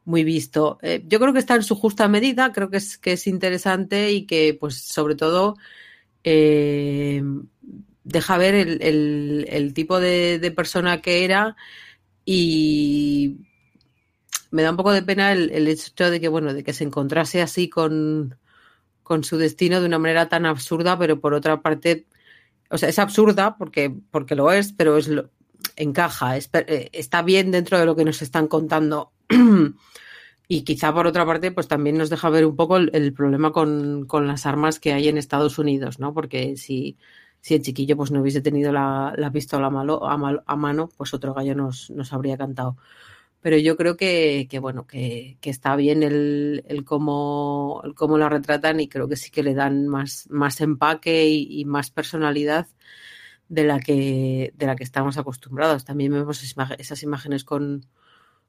[0.06, 0.80] muy visto.
[0.82, 4.12] Eh, yo creo que está en su justa medida, creo que es, que es interesante
[4.12, 5.58] y que, pues, sobre todo,
[6.24, 7.22] eh,
[8.06, 11.58] deja ver el, el, tipo de, de, persona que era
[12.26, 13.38] y
[14.52, 16.86] me da un poco de pena el, el, hecho de que, bueno, de que se
[16.86, 18.38] encontrase así con,
[19.04, 22.08] con su destino de una manera tan absurda, pero por otra parte,
[22.70, 25.32] o sea, es absurda porque, porque lo es, pero es lo,
[25.76, 29.12] encaja, es, eh, está bien dentro de lo que nos están contando.
[30.48, 34.06] y quizá por otra parte, pues también nos deja ver un poco el, problema con,
[34.06, 36.14] con, las armas que hay en Estados Unidos, ¿no?
[36.14, 36.98] Porque si,
[37.42, 40.56] si el chiquillo pues no hubiese tenido la, la pistola a, malo, a, mal, a,
[40.56, 42.78] mano, pues otro gallo nos, nos habría cantado.
[43.42, 48.18] Pero yo creo que, que bueno, que, que, está bien el, el, cómo, el cómo
[48.18, 52.68] la retratan y creo que sí que le dan más, más empaque y más personalidad
[53.50, 55.86] de la que, de la que estamos acostumbrados.
[55.86, 57.86] También vemos esas imágenes con,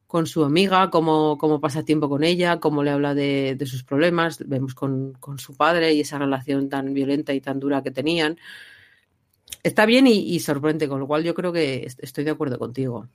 [0.06, 3.84] con su amiga, cómo, cómo, pasa tiempo con ella, cómo le habla de, de sus
[3.84, 7.90] problemas, vemos con, con, su padre y esa relación tan violenta y tan dura que
[7.90, 8.38] tenían.
[9.62, 13.08] Está bien y, y sorprende, con lo cual yo creo que estoy de acuerdo contigo.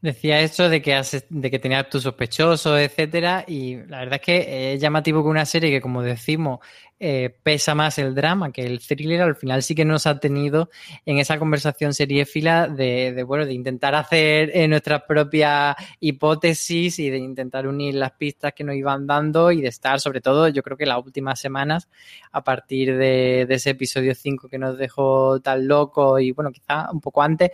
[0.00, 4.20] Decía eso de que, has, de que tenías tu sospechoso, etcétera, y la verdad es
[4.20, 6.60] que es llamativo que una serie que, como decimos,
[7.00, 10.70] eh, pesa más el drama que el thriller, al final sí que nos ha tenido
[11.04, 17.10] en esa conversación seriéfila de, de bueno, de intentar hacer eh, nuestras propias hipótesis y
[17.10, 20.62] de intentar unir las pistas que nos iban dando y de estar, sobre todo, yo
[20.62, 21.88] creo que las últimas semanas,
[22.30, 26.90] a partir de, de ese episodio 5 que nos dejó tan loco y, bueno, quizá
[26.92, 27.50] un poco antes,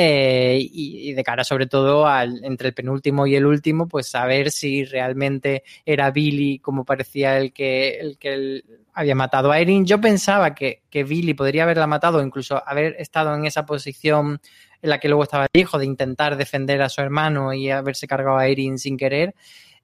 [0.00, 4.52] eh, y, de cara sobre todo al, entre el penúltimo y el último, pues saber
[4.52, 9.84] si realmente era Billy como parecía el que, el que había matado a Erin.
[9.84, 14.40] Yo pensaba que, que, Billy podría haberla matado, incluso haber estado en esa posición
[14.80, 18.06] en la que luego estaba el hijo, de intentar defender a su hermano y haberse
[18.06, 19.34] cargado a Erin sin querer.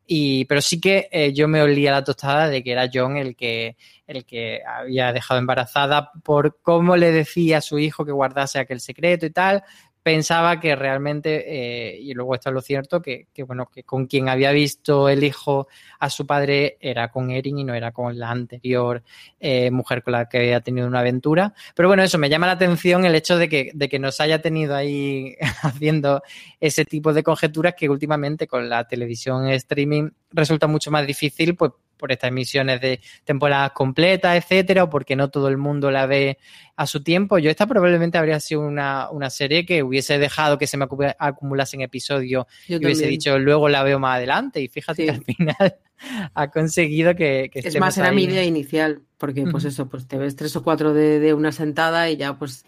[0.07, 3.35] Y, pero sí que eh, yo me olía la tostada de que era John el
[3.35, 8.61] que, el que había dejado embarazada por cómo le decía a su hijo que guardase
[8.61, 9.65] aquel secreto y tal,
[10.05, 14.07] pensaba que realmente, eh, y luego esto es lo cierto, que, que, bueno, que con
[14.07, 15.67] quien había visto el hijo
[15.99, 19.03] a su padre era con Erin y no era con la anterior
[19.41, 21.55] eh, mujer con la que había tenido una aventura.
[21.75, 24.43] Pero bueno, eso me llama la atención el hecho de que, de que nos haya
[24.43, 26.23] tenido ahí haciendo
[26.61, 31.73] ese tipo de conjeturas que últimamente con la televisión streaming resulta mucho más difícil, pues
[32.05, 36.37] por estas emisiones de temporadas completas, etcétera, o porque no todo el mundo la ve
[36.77, 37.39] a su tiempo.
[37.39, 40.87] Yo esta probablemente habría sido una, una serie que hubiese dejado que se me
[41.19, 44.61] acumulase en episodios y hubiese dicho luego la veo más adelante.
[44.61, 45.07] Y fíjate sí.
[45.07, 45.77] que al final
[46.35, 50.19] ha conseguido que, que Es más, era mi idea inicial, porque pues eso, pues te
[50.19, 52.67] ves tres o cuatro de, de una sentada y ya pues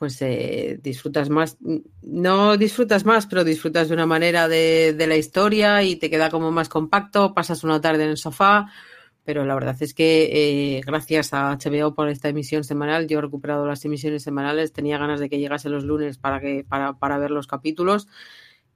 [0.00, 1.58] pues eh, disfrutas más,
[2.00, 6.50] no disfrutas más, pero disfrutas de una manera de, la historia y te queda como
[6.50, 8.72] más compacto, pasas una tarde en el sofá,
[9.24, 13.20] pero la verdad es que eh, gracias a HBO por esta emisión semanal, yo he
[13.20, 17.18] recuperado las emisiones semanales, tenía ganas de que llegase los lunes para, que, para, para
[17.18, 18.08] ver los capítulos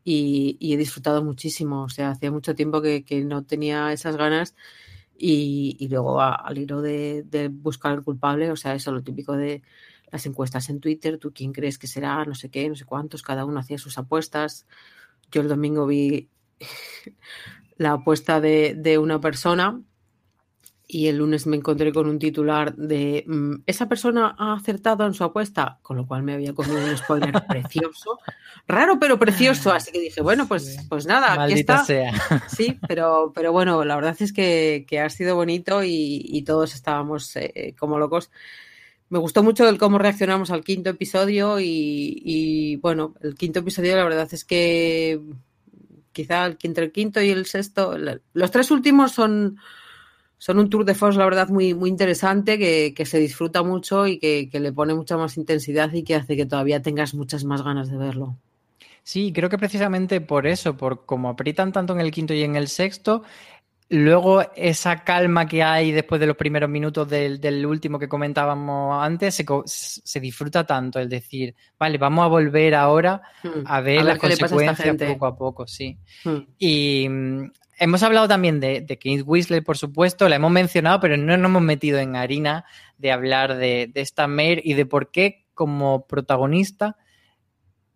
[0.04, 4.54] y, he disfrutado muchísimo, o sea, hacía mucho tiempo que, no tenía esas ganas.
[5.16, 9.36] Y, y luego al hilo de, de buscar el culpable, o sea, eso lo típico
[9.36, 9.62] de
[10.14, 13.24] las encuestas en Twitter, tú quién crees que será, no sé qué, no sé cuántos,
[13.24, 14.64] cada uno hacía sus apuestas.
[15.32, 16.28] Yo el domingo vi
[17.78, 19.82] la apuesta de, de una persona
[20.86, 25.14] y el lunes me encontré con un titular de mmm, esa persona ha acertado en
[25.14, 28.20] su apuesta, con lo cual me había comido un spoiler precioso,
[28.68, 31.84] raro pero precioso, así que dije, bueno, pues, pues nada, Maldita aquí está.
[31.84, 32.44] Sea.
[32.46, 36.72] Sí, pero, pero bueno, la verdad es que, que ha sido bonito y, y todos
[36.72, 38.30] estábamos eh, como locos
[39.08, 44.04] me gustó mucho el cómo reaccionamos al quinto episodio y, bueno, el quinto episodio la
[44.04, 45.20] verdad es que
[46.12, 47.96] quizá quinto, el quinto y el sexto,
[48.32, 49.58] los tres últimos son,
[50.38, 54.18] son un tour de force, la verdad, muy, muy interesante, que, se disfruta mucho y
[54.18, 57.62] que, que, le pone mucha más intensidad y que hace que todavía tengas muchas más
[57.62, 58.36] ganas de verlo.
[59.04, 62.56] Sí, creo que precisamente por eso, por como aprietan tanto en el quinto y en
[62.56, 63.22] el sexto,
[63.90, 69.04] Luego, esa calma que hay después de los primeros minutos del, del último que comentábamos
[69.04, 73.80] antes, se, se, disfruta tanto el decir, vale, vamos a volver ahora a ver, a
[73.80, 75.98] ver las consecuencias poco a poco, sí.
[76.24, 76.38] Hmm.
[76.58, 81.18] Y mm, hemos hablado también de, de Kate Whistler, por supuesto, la hemos mencionado, pero
[81.18, 82.64] no nos hemos metido en harina
[82.96, 86.96] de hablar de, de esta Mare y de por qué como protagonista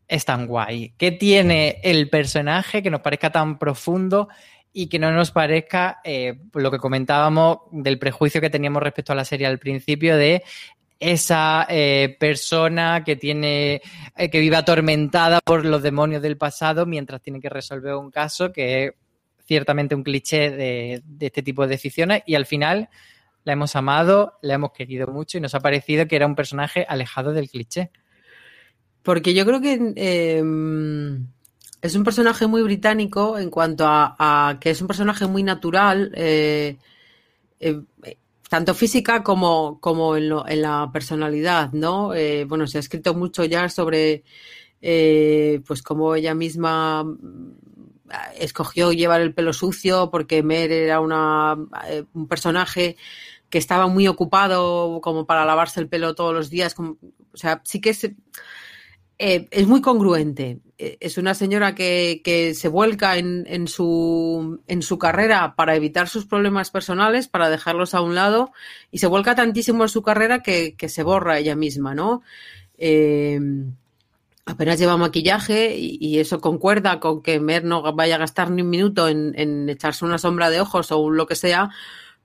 [0.08, 0.94] es tan guay.
[0.96, 4.28] ¿Qué tiene el personaje que nos parezca tan profundo?
[4.72, 9.16] Y que no nos parezca eh, lo que comentábamos del prejuicio que teníamos respecto a
[9.16, 10.42] la serie al principio de
[11.00, 13.80] esa eh, persona que tiene
[14.16, 18.52] eh, que vive atormentada por los demonios del pasado mientras tiene que resolver un caso
[18.52, 18.92] que es
[19.46, 22.88] ciertamente un cliché de, de este tipo de decisiones y al final
[23.48, 26.84] la hemos amado, la hemos querido mucho y nos ha parecido que era un personaje
[26.86, 27.90] alejado del cliché.
[29.02, 30.42] Porque yo creo que eh,
[31.80, 36.76] es un personaje muy británico en cuanto a, que es un personaje muy natural, eh,
[37.60, 37.80] eh,
[38.48, 42.14] tanto física como, como en, la personalidad, ¿no?
[42.14, 44.24] Eh, bueno, se ha escrito mucho ya sobre
[44.80, 47.04] eh, pues cómo ella misma
[48.38, 51.58] escogió llevar el pelo sucio porque Mer era una,
[52.14, 52.96] un personaje
[53.50, 56.74] que estaba muy ocupado como para lavarse el pelo todos los días.
[56.78, 56.96] O
[57.36, 58.10] sea, sí que es
[59.18, 60.60] eh, es muy congruente.
[60.78, 64.60] Eh, es una señora que, se vuelca en, su,
[65.00, 68.52] carrera para evitar sus problemas personales, para dejarlos a un lado,
[68.90, 72.22] y se vuelca tantísimo en su carrera que, se borra ella misma, ¿no?
[72.78, 73.40] eh,
[74.46, 78.70] apenas lleva maquillaje y, eso concuerda con que Mer no vaya a gastar ni un
[78.70, 81.70] minuto en, en echarse una sombra de ojos o un lo que sea,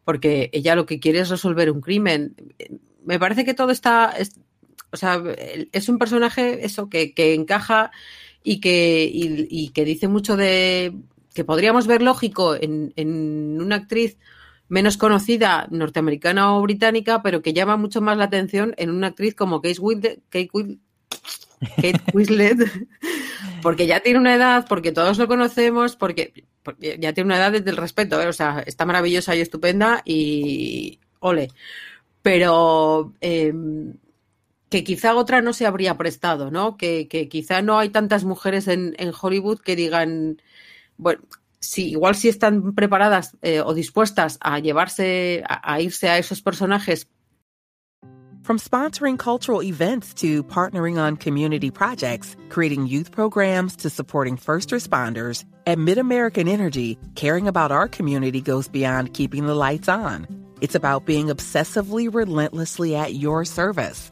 [0.05, 2.35] porque ella lo que quiere es resolver un crimen.
[3.05, 4.39] Me parece que todo está, es-
[4.93, 5.21] o sea,
[5.71, 7.91] es un personaje eso que, que encaja
[8.43, 10.93] y que, y, y que dice mucho de
[11.33, 14.17] que podríamos ver lógico en, en una actriz
[14.69, 19.35] menos conocida norteamericana o británica, pero que llama mucho más la atención en una actriz
[19.35, 20.49] como Kate Winslet, Kate
[21.75, 22.57] Kate Winslet,
[23.61, 27.51] porque ya tiene una edad, porque todos lo conocemos, porque, porque ya tiene una edad
[27.51, 28.27] desde el respeto, ¿eh?
[28.27, 31.49] o sea, está maravillosa y estupenda y ole.
[32.21, 33.53] Pero eh,
[34.73, 36.77] que quizá otra no se habría prestado, ¿no?
[36.77, 40.41] Que, quizá no hay tantas mujeres en, Hollywood que digan,
[40.97, 41.21] bueno,
[41.59, 46.41] sí, igual sí están preparadas eh, o dispuestas a llevarse, a, a irse a esos
[46.41, 47.07] personajes
[48.41, 54.71] From sponsoring cultural events to partnering on community projects, creating youth programs to supporting first
[54.71, 60.27] responders, at MidAmerican Energy, caring about our community goes beyond keeping the lights on.
[60.59, 64.11] It's about being obsessively relentlessly at your service.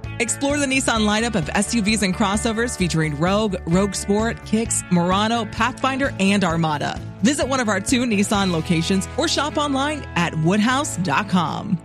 [0.21, 6.13] Explore the Nissan lineup of SUVs and crossovers featuring Rogue, Rogue Sport, Kicks, Murano, Pathfinder,
[6.19, 7.01] and Armada.
[7.23, 11.79] Visit one of our two Nissan locations or shop online at woodhouse.com.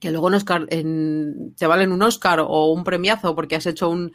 [0.00, 3.90] que luego en Oscar, en, te valen un Oscar o un premiazo porque has hecho
[3.90, 4.12] un,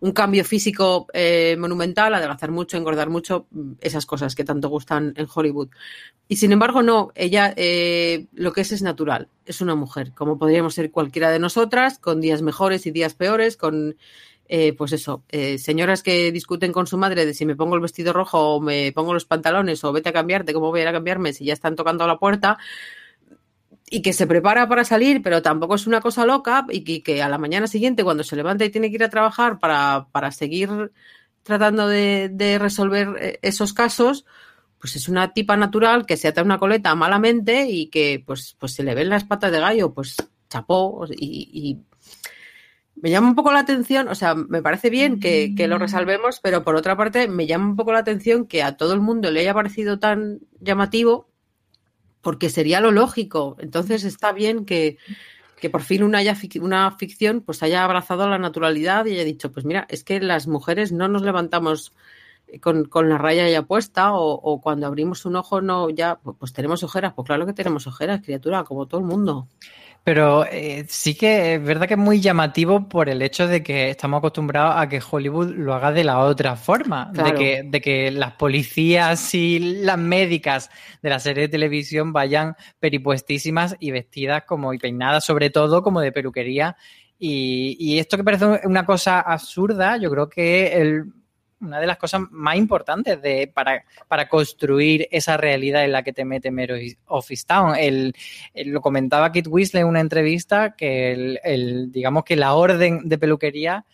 [0.00, 5.12] un cambio físico eh, monumental, adelgazar mucho, engordar mucho, mm, esas cosas que tanto gustan
[5.16, 5.68] en Hollywood.
[6.28, 10.38] Y sin embargo, no, ella eh, lo que es es natural, es una mujer, como
[10.38, 13.96] podríamos ser cualquiera de nosotras, con días mejores y días peores, con,
[14.48, 17.82] eh, pues eso, eh, señoras que discuten con su madre de si me pongo el
[17.82, 20.88] vestido rojo o me pongo los pantalones o vete a cambiarte, cómo voy a ir
[20.88, 22.56] a cambiarme si ya están tocando la puerta
[23.90, 27.22] y que se prepara para salir, pero tampoco es una cosa loca y que, que
[27.22, 30.30] a la mañana siguiente, cuando se levanta y tiene que ir a trabajar para, para
[30.30, 30.92] seguir
[31.42, 34.26] tratando de, de resolver eh, esos casos,
[34.78, 38.74] pues es una tipa natural que se ata una coleta malamente y que pues, pues
[38.74, 40.16] se le ven las patas de gallo, pues
[40.48, 41.78] chapó y, y
[43.00, 46.40] me llama un poco la atención, o sea, me parece bien que, que, lo resalvemos,
[46.42, 49.30] pero por otra parte me llama un poco la atención que a todo el mundo
[49.30, 51.27] le haya parecido tan llamativo
[52.20, 53.56] porque sería lo lógico.
[53.58, 54.98] Entonces está bien que,
[55.60, 59.52] que por fin una, haya, una ficción pues haya abrazado la naturalidad y haya dicho,
[59.52, 61.92] pues mira, es que las mujeres no nos levantamos
[62.60, 66.52] con, con la raya ya puesta o, o, cuando abrimos un ojo no ya, pues
[66.52, 67.12] tenemos ojeras.
[67.14, 69.48] Pues claro que tenemos ojeras, criatura, como todo el mundo.
[70.08, 73.90] Pero eh, sí que es verdad que es muy llamativo por el hecho de que
[73.90, 77.28] estamos acostumbrados a que Hollywood lo haga de la otra forma, claro.
[77.28, 80.70] de, que, de que las policías y las médicas
[81.02, 86.00] de la serie de televisión vayan peripuestísimas y vestidas como y peinadas sobre todo como
[86.00, 86.74] de peluquería.
[87.18, 91.12] Y, y esto que parece una cosa absurda, yo creo que el,
[91.60, 96.12] una de las cosas más importantes de, para, para, construir esa realidad en la que
[96.12, 97.74] te mete Mero Office Town.
[97.76, 98.14] El,
[98.54, 103.84] lo comentaba Kit Weasley en una entrevista que el, digamos que la orden de peluquería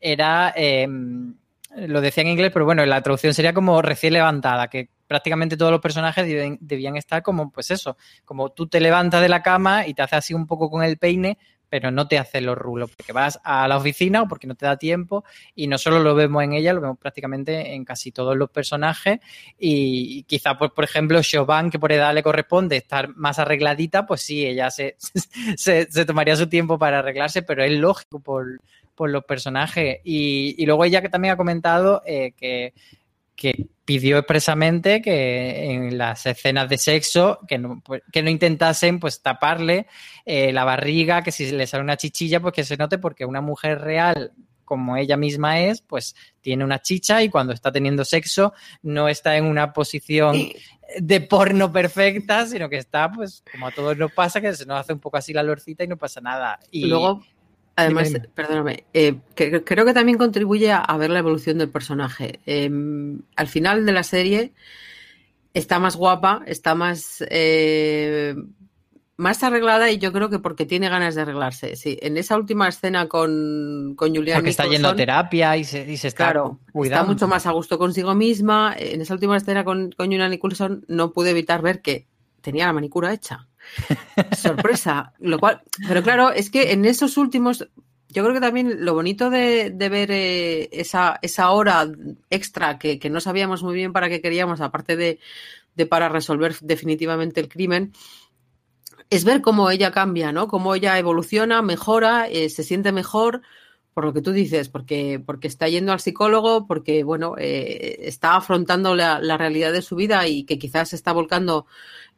[0.00, 4.90] era, eh, lo decía en inglés, pero bueno, la traducción sería como recién levantada, que
[5.06, 9.28] prácticamente todos los personajes debían, debían estar como, pues eso, como tú te levantas de
[9.28, 11.38] la cama y te haces así un poco con el peine,
[11.68, 14.66] pero no te hace los rulos, porque vas a la oficina o porque no te
[14.66, 18.36] da tiempo y no solo lo vemos en ella, lo vemos prácticamente en casi todos
[18.36, 19.20] los personajes
[19.58, 24.22] y, quizá, pues, por ejemplo, Siobhan, que por edad le corresponde estar más arregladita, pues
[24.22, 24.96] sí, ella se,
[25.56, 28.60] se, se tomaría su tiempo para arreglarse, pero es lógico por,
[28.94, 29.98] por los personajes.
[30.04, 32.72] Y, y, luego ella que también ha comentado eh, que
[33.36, 38.98] que pidió expresamente que en las escenas de sexo que no, pues, que no intentasen
[38.98, 39.86] pues taparle
[40.24, 43.40] eh, la barriga, que si le sale una chichilla pues que se note porque una
[43.40, 44.32] mujer real
[44.64, 49.36] como ella misma es, pues tiene una chicha y cuando está teniendo sexo no está
[49.36, 50.36] en una posición
[50.98, 54.80] de porno perfecta, sino que está, pues, como a todos nos pasa, que se nos
[54.80, 56.58] hace un poco así la lorcita y no pasa nada.
[56.70, 57.22] Y luego,
[57.76, 58.32] Además, dime, dime.
[58.34, 62.40] perdóname, eh, que, creo que también contribuye a, a, ver la evolución del personaje.
[62.46, 62.70] Eh,
[63.36, 64.52] al final de la serie
[65.54, 68.34] está más guapa, está más, eh,
[69.16, 71.76] más arreglada y yo creo que porque tiene ganas de arreglarse.
[71.76, 75.90] Sí, en esa última escena con, con Julián Porque está yendo a terapia y se,
[75.90, 77.02] y se está Claro, cuidando.
[77.02, 78.74] está mucho más a gusto consigo misma.
[78.76, 82.06] En esa última escena con, con Julian Nicholson no pude evitar ver que
[82.40, 83.48] tenía la manicura hecha.
[84.36, 85.12] Sorpresa.
[85.20, 87.68] Lo cual, pero claro, es que en esos últimos,
[88.08, 91.90] yo creo que también lo bonito de, ver eh, esa, esa hora
[92.30, 95.18] extra que, que no sabíamos muy bien para qué queríamos, aparte de,
[95.74, 97.92] de para resolver definitivamente el crimen,
[99.10, 100.48] es ver cómo ella cambia, ¿no?
[100.48, 103.42] Cómo ella evoluciona, mejora, eh, se siente mejor,
[103.92, 108.34] por lo que tú dices, porque, porque está yendo al psicólogo, porque, bueno, eh, está
[108.34, 111.66] afrontando la, la realidad de su vida y que quizás se está volcando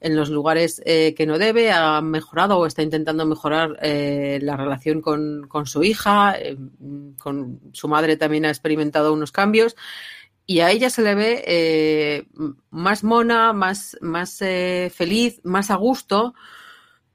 [0.00, 4.56] en los lugares eh, que no debe, ha mejorado o está intentando mejorar eh, la
[4.56, 6.56] relación con, con su hija, eh,
[7.18, 9.76] con su madre también ha experimentado unos cambios
[10.44, 12.26] y a ella se le ve
[12.70, 16.34] más mona, más, más feliz, más a gusto.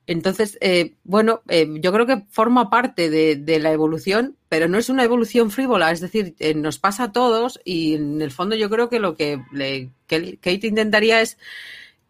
[0.06, 0.60] Entonces,
[1.06, 5.92] bueno, yo creo que forma parte de, la evolución, pero no es una evolución frívola,
[5.92, 9.40] es decir, nos pasa a todos y en el fondo yo creo que lo que,
[10.08, 11.38] que Kate intentaría es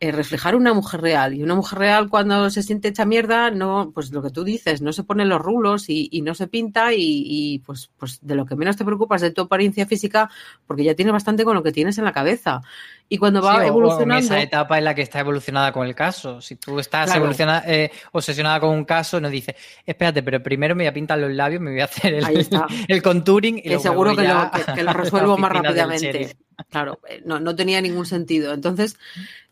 [0.04, 1.36] eh, reflejar una mujer real.
[1.36, 4.82] Y una mujer real cuando se siente hecha mierda, no, pues lo que tú dices,
[4.82, 8.34] no se pone los rulos y, y no se pinta y, y, pues, pues de
[8.34, 10.28] lo que menos te preocupas de tu apariencia física,
[10.66, 12.62] porque ya tienes bastante con lo que tienes en la cabeza.
[13.10, 14.16] Y cuando va sí, evolucionando...
[14.16, 16.42] O en esa etapa en la que está evolucionada con el caso.
[16.42, 17.32] Si tú estás Claro.
[17.68, 19.54] eh, obsesionada con un caso, no dices,
[19.86, 22.26] espérate, pero primero me voy a pintar los labios, me voy a hacer el,
[22.88, 26.38] el contouring y que seguro que lo, que, que lo resuelvo más rápidamente.
[26.70, 28.54] Claro, eh, no, no tenía ningún sentido.
[28.54, 28.98] Entonces,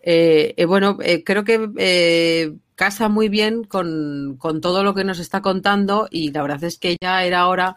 [0.02, 5.20] eh, eh, bueno, eh, creo que eh, casa muy bien con, todo lo que nos
[5.20, 7.76] está contando y la verdad es que ya era hora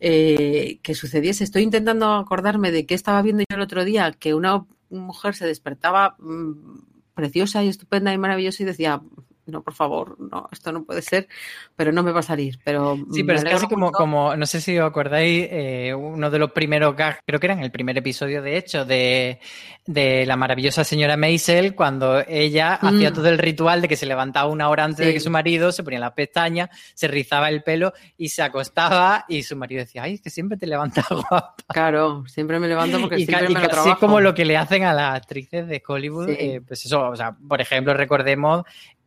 [0.00, 1.44] eh, que sucediese.
[1.44, 5.46] Estoy intentando acordarme de qué estaba viendo yo el otro día, que una mujer se
[5.46, 6.80] despertaba mm,
[7.14, 9.02] preciosa y estupenda y maravillosa y decía,
[9.46, 11.28] no, por favor, no, esto no puede ser,
[11.76, 12.58] pero no me va a salir.
[12.64, 16.38] Pero Sí, pero es casi como, como, no sé si os acordáis, eh, uno de
[16.38, 19.38] los primeros gags, creo que era en el primer episodio, de hecho, de,
[19.86, 22.86] de la maravillosa señora Maisel, cuando ella Mm.
[22.86, 25.72] hacía todo el ritual de que se levantaba una hora antes de que su marido
[25.72, 30.02] se ponía las pestañas, se rizaba el pelo y se acostaba y su marido decía,
[30.04, 31.54] ay, es que siempre te levantas guapa.
[31.68, 33.98] Claro, siempre me levanto porque Y, siempre y me lo trabajo.
[34.00, 36.28] como lo que le hacen a las actrices de Hollywood.
[36.28, 36.36] Sí.
[36.38, 38.64] eh, pues eso, o sea, por ejemplo, recordemos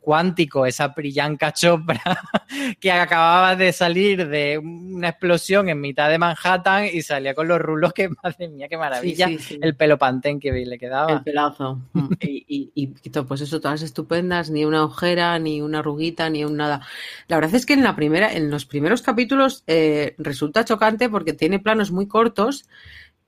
[0.07, 1.99] Cuántico, esa Priyanka Chopra
[2.79, 7.59] que acababa de salir de una explosión en mitad de Manhattan y salía con los
[7.59, 9.59] rulos que, madre mía, qué maravilla, Sí, sí, sí.
[9.61, 11.11] el pelo pantén que le quedaba.
[11.11, 11.81] El pelazo.
[12.21, 16.45] y, y, y- y pues eso, todas estupendas, ni una ojera, ni una arruguita, ni
[16.45, 16.87] un nada.
[17.27, 21.33] La verdad es que en la primera, en los primeros capítulos eh, resulta chocante porque
[21.33, 22.63] tiene planos muy cortos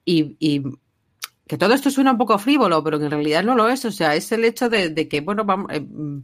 [0.06, 0.64] y, y
[1.46, 3.84] que todo esto suena un poco frívolo, pero que en realidad no lo es.
[3.84, 6.20] O sea, es el hecho de, de que, bueno, vamos, eh, mm,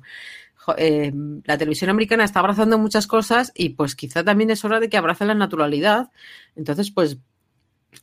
[0.78, 1.12] eh,
[1.44, 4.98] la televisión americana está abrazando muchas cosas y pues quizá también es hora de que
[4.98, 6.12] abrace la naturalidad.
[6.56, 7.18] Entonces, pues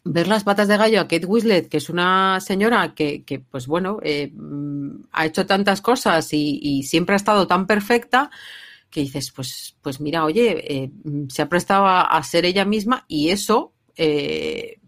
[0.05, 3.99] ver las patas de gallo a Kate Winslet, que es una señora que, pues bueno,
[4.03, 8.31] eh, mm, ha hecho tantas cosas y, siempre ha estado tan perfecta,
[8.91, 10.91] que dices, pues, pues mira, oye, eh,
[11.29, 14.81] se ha prestado a, a ser ella misma y eso, eh,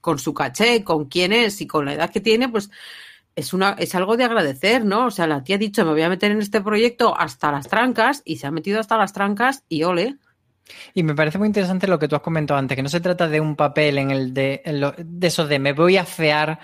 [0.00, 2.70] con su caché, con quién es y con la edad que tiene, pues
[3.36, 5.06] es una, es algo de agradecer, ¿no?
[5.06, 7.68] O sea, la tía ha dicho, me voy a meter en este proyecto hasta las
[7.68, 10.16] trancas, y se ha metido hasta las trancas, y ole.
[10.94, 13.28] Y me parece muy interesante lo que tú has comentado antes, que no se trata
[13.28, 16.58] de un papel en el de, en lo- de eso de me voy a fear.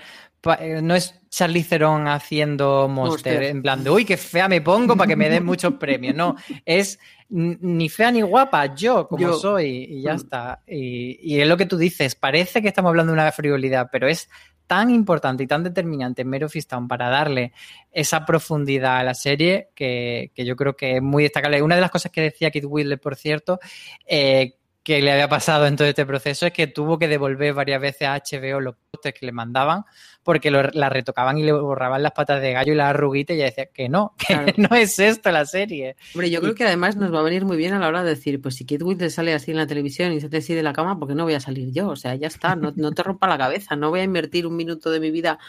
[0.59, 3.43] eh, No es Charlize Theron haciendo Monster, Monster.
[3.43, 6.15] en plan de uy, qué fea me pongo para que me den muchos premios.
[6.15, 6.99] No, es
[7.29, 9.33] ni fea ni guapa, yo como Yo.
[9.35, 10.17] soy, y ya Mm.
[10.17, 10.59] está.
[10.67, 14.07] Y, y es lo que tú dices, parece que estamos hablando de una frivolidad, pero
[14.09, 14.29] es
[14.67, 17.53] tan importante y tan determinante en Mare of Easttown para darle
[17.91, 21.61] esa profundidad a la serie que, que yo creo que es muy destacable.
[21.61, 23.59] Una de las cosas que decía Kit Whitler, por cierto,
[24.05, 27.79] eh, que le había pasado en todo este proceso es que tuvo que devolver varias
[27.79, 29.85] veces a HBO los postes que le mandaban
[30.23, 33.39] porque lo- la retocaban y le borraban las patas de gallo y las arruguitas y
[33.39, 34.53] ella decía que no, que Claro.
[34.57, 35.95] no es esto la serie.
[36.13, 38.03] Hombre, yo Y- creo que además nos va a venir muy bien a la hora
[38.03, 40.53] de decir, pues si Kate Winslet sale así en la televisión y se te así
[40.53, 41.87] de la cama, ¿por qué no voy a salir yo?
[41.87, 44.55] O sea, ya está, no, no te rompa la cabeza, no voy a invertir un
[44.57, 45.39] minuto de mi vida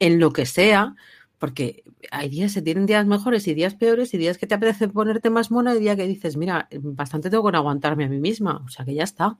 [0.00, 0.94] en lo que sea,
[1.38, 4.88] porque hay días, se tienen días mejores y días peores y días que te apetece
[4.88, 8.62] ponerte más mona y día que dices, mira, bastante tengo con aguantarme a mí misma,
[8.64, 9.36] o sea que ya está.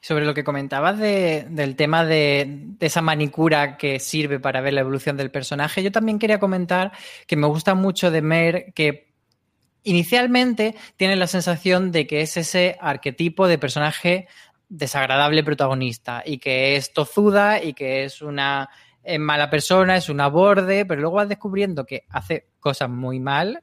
[0.00, 2.46] Sobre lo que comentabas de- del tema de,
[2.78, 6.92] de esa manicura que sirve para ver la evolución del personaje, yo también quería comentar
[7.26, 9.06] que me gusta mucho de Mer que
[9.82, 14.26] inicialmente tiene la sensación de que es ese arquetipo de personaje
[14.68, 18.68] desagradable protagonista y que es tozuda y que es una
[19.06, 23.62] eh, mala persona, es una borde, pero luego vas descubriendo que hace cosas muy mal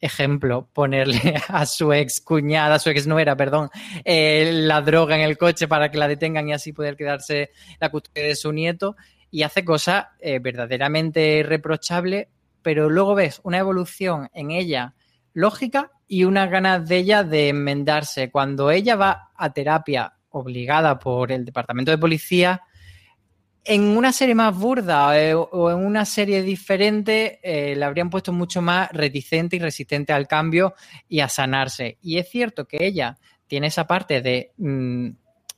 [0.00, 3.70] ejemplo, ponerle a su ex cuñada, a su ex nuera, perdón,
[4.04, 7.90] eh, la droga en el coche para que la detengan y así poder quedarse la
[7.90, 8.96] custodia de su nieto.
[9.30, 12.28] Y hace cosas eh, verdaderamente reprochables,
[12.62, 14.94] pero luego ves una evolución en ella
[15.34, 18.30] lógica y unas ganas de ella de enmendarse.
[18.30, 22.62] Cuando ella va a terapia obligada por el departamento de policía,
[23.66, 28.32] en una serie más burda eh, o en una serie diferente eh, le habrían puesto
[28.32, 30.74] mucho más reticente y resistente al cambio
[31.08, 31.98] y a sanarse.
[32.00, 35.08] Y es cierto que ella tiene esa parte de mm,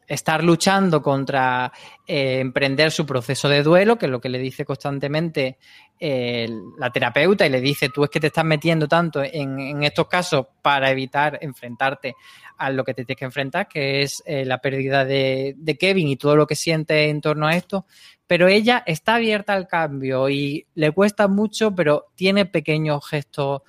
[0.08, 1.70] estar luchando contra
[2.06, 5.58] eh, emprender su proceso de duelo, que es lo que le dice constantemente
[6.00, 6.48] eh,
[6.78, 10.46] la terapeuta y le dice, tú es que te estás metiendo tanto en, estos casos
[10.62, 12.14] para evitar enfrentarte
[12.56, 16.08] a lo que te tienes que enfrentar, que es eh, la pérdida de, de, Kevin
[16.08, 17.84] y todo lo que siente en torno a esto.
[18.26, 23.62] Pero ella está abierta al cambio y le cuesta mucho, pero tiene pequeños gestos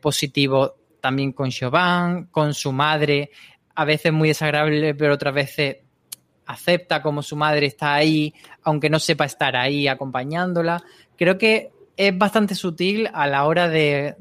[0.00, 0.72] positivos
[1.02, 3.30] también con Chauvin, con su madre,
[3.74, 5.76] a veces muy desagradable, pero otras veces
[6.46, 10.82] acepta como su madre está ahí, aunque no sepa estar ahí acompañándola.
[11.16, 14.16] Creo que es bastante sutil a la hora de,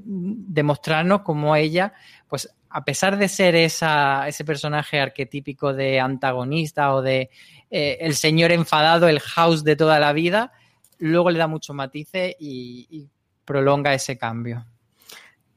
[0.64, 1.94] mostrarnos cómo ella,
[2.28, 7.30] pues a pesar de ser esa, ese personaje arquetípico de antagonista o de
[7.70, 10.54] eh, el señor enfadado, el house de toda la vida,
[11.00, 13.10] luego le da muchos matices y
[13.44, 14.66] prolonga ese cambio.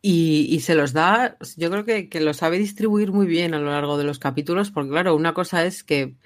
[0.06, 3.58] Y, y, se los da, yo creo que, que, lo sabe distribuir muy bien a
[3.58, 6.16] lo largo de los capítulos, porque claro, una cosa es que,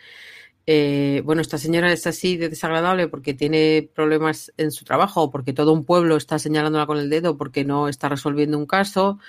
[0.67, 5.53] eh, bueno, esta señora es así de desagradable porque tiene problemas en su trabajo, porque
[5.53, 9.21] todo un pueblo está señalándola con el dedo porque no está resolviendo un caso,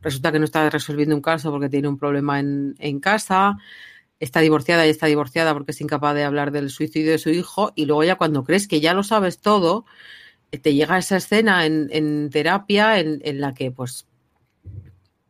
[0.00, 3.58] resulta que no está resolviendo un caso porque tiene un problema en, en casa,
[4.20, 7.72] está divorciada y está divorciada porque es incapaz de hablar del suicidio de su hijo,
[7.76, 9.84] y luego ya cuando crees que ya lo sabes todo,
[10.50, 14.06] te llega esa escena en, terapia en, la que, pues,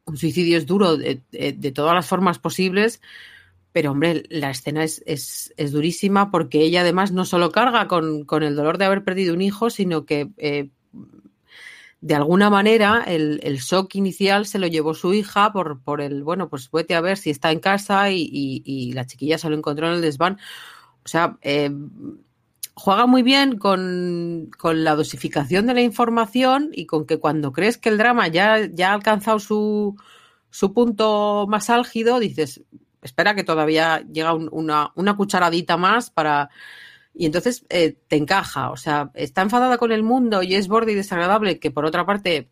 [0.05, 3.01] un suicidio es duro de, todas las formas posibles,
[3.73, 8.25] pero, hombre, la escena es, es, es durísima porque ella además no solo carga con,
[8.25, 10.71] con, el dolor de haber perdido un hijo, sino que, eh,
[12.01, 16.49] de alguna manera, el, shock inicial se lo llevó su hija por, por el, bueno,
[16.49, 19.95] pues vete a ver si está en casa y la chiquilla se lo encontró en
[19.95, 20.39] el desván.
[21.09, 21.71] O sea, eh,
[22.79, 27.77] juega muy bien con, con, la dosificación de la información y con que cuando crees
[27.77, 29.97] que el drama ya, ya ha alcanzado su,
[30.51, 32.63] su punto más álgido, dices,
[33.03, 36.51] espera que todavía llega un, una, una, cucharadita más para...
[37.15, 40.93] Y entonces eh, te encaja, o sea, está enfadada con el mundo y es borde
[40.93, 42.49] y desagradable, que por otra parte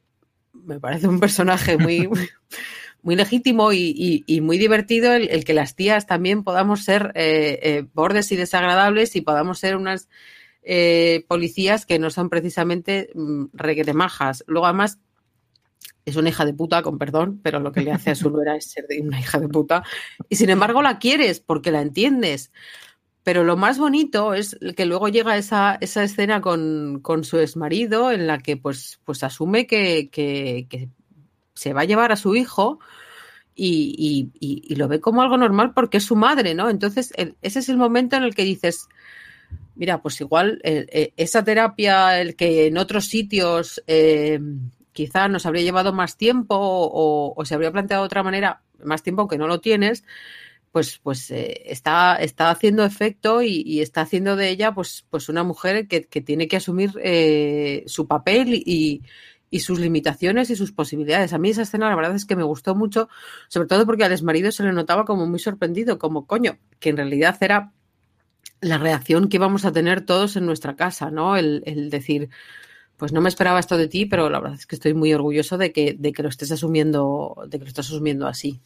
[0.53, 2.09] me parece un personaje muy...
[3.07, 8.32] muy legítimo y, muy divertido el, que las tías también podamos ser eh, eh, bordes
[8.32, 10.09] y desagradables y podamos ser unas
[10.64, 13.09] eh, policías que no son precisamente
[13.94, 14.42] majas.
[14.48, 14.98] Luego, además,
[16.04, 18.57] es una hija de puta, con perdón, pero lo que le hace a su nuera
[18.57, 19.84] es ser una hija de puta.
[20.28, 22.50] Y sin embargo la quieres porque la entiendes.
[23.22, 28.11] Pero lo más bonito es que luego llega esa, esa escena con, con su exmarido
[28.11, 30.11] en la que pues, pues asume que
[31.57, 32.78] se va a llevar a su hijo
[33.54, 36.68] y, y, y, lo ve como algo normal porque es su madre, ¿no?
[36.68, 38.86] Entonces, ese es el momento en el que dices,
[39.74, 44.38] mira, pues igual eh, esa terapia, el que en otros sitios eh,
[44.92, 49.22] quizá nos habría llevado más tiempo o, se habría planteado de otra manera, más tiempo
[49.22, 50.04] aunque no lo tienes,
[50.70, 55.30] pues, pues eh, está, está haciendo efecto y, y, está haciendo de ella pues, pues
[55.30, 59.02] una mujer que, que tiene que asumir eh, su papel y,
[59.57, 61.32] y sus limitaciones y sus posibilidades.
[61.32, 63.09] A mí esa escena la verdad es que me gustó mucho,
[63.48, 66.98] sobre todo porque al exmarido se le notaba como muy sorprendido, como coño, que en
[66.98, 67.72] realidad era
[68.61, 71.36] la reacción que íbamos a tener todos en nuestra casa, ¿no?
[71.38, 72.28] El, el, decir,
[72.98, 75.57] pues no me esperaba esto de ti, pero la verdad es que estoy muy orgulloso
[75.57, 78.61] de que, de que lo estés asumiendo, de que lo estés asumiendo así.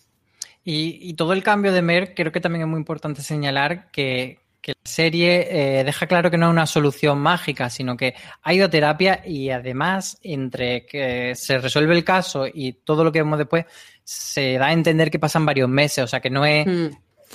[0.64, 4.40] Y, y todo el cambio de Mer, creo que también es muy importante señalar que,
[4.60, 8.54] que la serie eh, deja claro que no es una solución mágica, sino que ha
[8.54, 13.22] ido a terapia y además entre que se resuelve el caso y todo lo que
[13.22, 13.64] vemos después,
[14.04, 16.88] se da a entender que pasan varios meses, o sea que no es mm.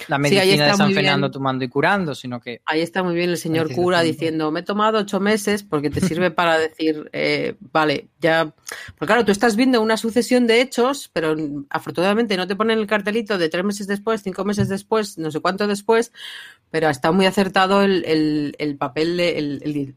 [0.08, 1.32] La medicina sí, de San Fernando bien.
[1.32, 2.62] tomando y curando, sino que...
[2.66, 6.02] Ahí está muy bien el señor cura diciendo, me he tomado ocho meses porque te
[6.02, 8.54] sirve para decir, eh, vale, ya...
[8.98, 11.36] Porque claro, tú estás viendo una sucesión de hechos, pero
[11.70, 15.40] afortunadamente no te ponen el cartelito de tres meses después, cinco meses después, no sé
[15.40, 16.12] cuánto después,
[16.70, 19.96] pero está muy acertado el, el, el papel, de, el, el,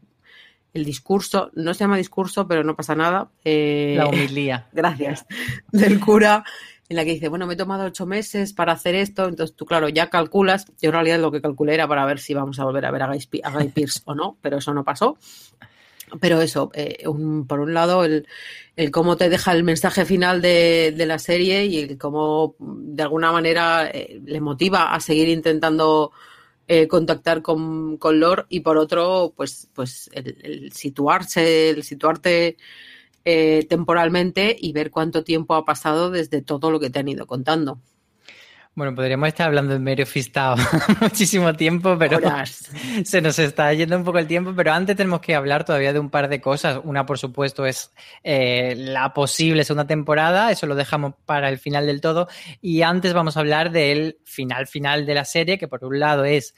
[0.73, 3.29] el, discurso, no se llama discurso, pero no pasa nada.
[3.43, 4.67] Eh, la homilía.
[4.73, 5.25] Gracias.
[5.71, 6.43] Del cura,
[6.89, 9.65] en la que dice, bueno, me he tomado ocho meses para hacer esto, entonces tú,
[9.65, 12.65] claro, ya calculas, yo en realidad lo que calculé era para ver si vamos a
[12.65, 15.17] volver a ver a Guy, a Pierce o no, pero eso no pasó.
[16.19, 17.03] Pero eso, eh,
[17.47, 18.27] por un lado, el,
[18.75, 23.03] el cómo te deja el mensaje final de, de la serie y el cómo de
[23.03, 26.11] alguna manera eh, le motiva a seguir intentando
[26.67, 32.57] eh, contactar con, con Lore y por otro, pues, pues el situarse, el situarte
[33.31, 37.27] eh, temporalmente y ver cuánto tiempo ha pasado desde todo lo que te han ido
[37.27, 37.79] contando.
[38.73, 40.55] Bueno, podríamos estar hablando de Mary Fistao
[41.01, 42.71] muchísimo tiempo, pero Horas.
[43.03, 44.53] se nos está yendo un poco el tiempo.
[44.55, 46.79] Pero antes tenemos que hablar todavía de un par de cosas.
[46.83, 47.91] Una, por supuesto, es
[48.23, 50.49] eh, la posible segunda temporada.
[50.49, 52.29] Eso lo dejamos para el final del todo.
[52.61, 56.23] Y antes vamos a hablar del final final de la serie, que por un lado
[56.23, 56.55] es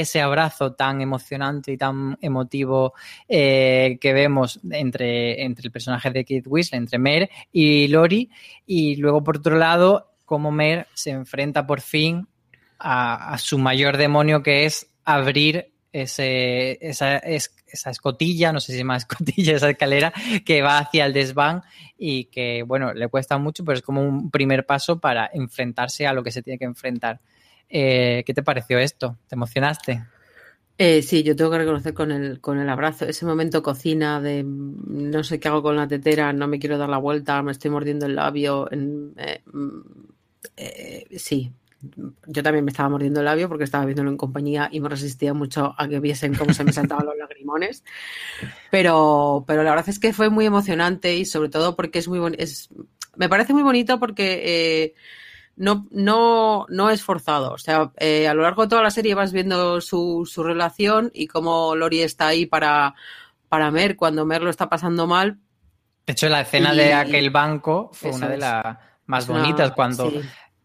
[0.00, 2.94] ese abrazo tan emocionante y tan emotivo
[3.28, 8.28] eh, que vemos entre, entre el personaje de Kate Winslet, entre Mer y Lori.
[8.66, 12.26] Y luego, por otro lado, cómo Mer se enfrenta por fin
[12.80, 18.72] a, su mayor demonio, que es abrir ese, esa, es- esa escotilla, no sé si
[18.72, 20.12] se llama escotilla, esa escalera
[20.44, 21.62] que va hacia el desván
[21.96, 26.12] y que, bueno, le cuesta mucho, pero es como un primer paso para enfrentarse a
[26.12, 27.20] lo que se tiene que enfrentar.
[27.68, 29.18] Eh, ¿Qué te pareció esto?
[29.28, 30.04] ¿Te emocionaste?
[30.76, 34.42] Eh, sí, yo tengo que reconocer con el, con el abrazo, ese momento cocina de
[34.42, 37.52] mm, no sé qué hago con la tetera, no me quiero dar la vuelta, me
[37.52, 38.70] estoy mordiendo el labio.
[38.72, 39.80] en- eh, mm,
[41.16, 41.52] sí,
[42.26, 45.34] yo también me estaba mordiendo el labio porque estaba viéndolo en compañía y me resistía
[45.34, 47.84] mucho a que viesen cómo se me saltaban los lagrimones.
[48.70, 52.18] Pero, pero la verdad es que fue muy emocionante y sobre todo porque es muy
[52.18, 52.42] bonito.
[52.42, 52.68] Es,
[53.16, 54.42] me parece muy bonito porque
[54.84, 54.94] eh,
[55.56, 57.52] no, no, no es forzado.
[57.52, 61.10] O sea, eh, a lo largo de toda la serie vas viendo su, su relación
[61.14, 62.94] y cómo Lori está ahí para,
[63.48, 65.38] para Mer cuando Mer lo está pasando mal.
[66.06, 68.76] De hecho, la escena Y- de aquel banco fue Eso una de las
[69.06, 70.20] más una- bonitas cuando, sí.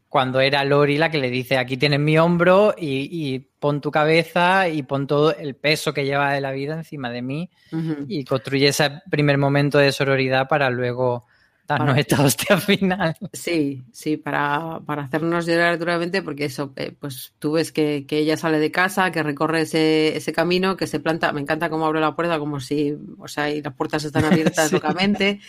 [0.10, 3.92] cuando era Lori la que le dice aquí tienes mi hombro y, y pon tu
[3.92, 8.06] cabeza y pon todo el peso que lleva de la vida encima de mí Ujú.
[8.08, 11.26] y construye ese primer momento de sororidad para luego
[11.70, 13.16] darnos Para- esta hostia final.
[13.32, 18.18] Sí, sí, para, para hacernos llorar duramente, porque eso, eh, pues tú ves que, que
[18.18, 21.86] ella sale de casa, que recorre ese, ese camino, que se planta, me encanta cómo
[21.86, 24.76] abre la puerta, como si, o sea, y las puertas están abiertas Sí.
[24.76, 25.40] locamente,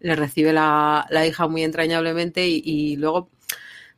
[0.00, 3.30] le recibe la, la hija muy entrañablemente y, y luego, o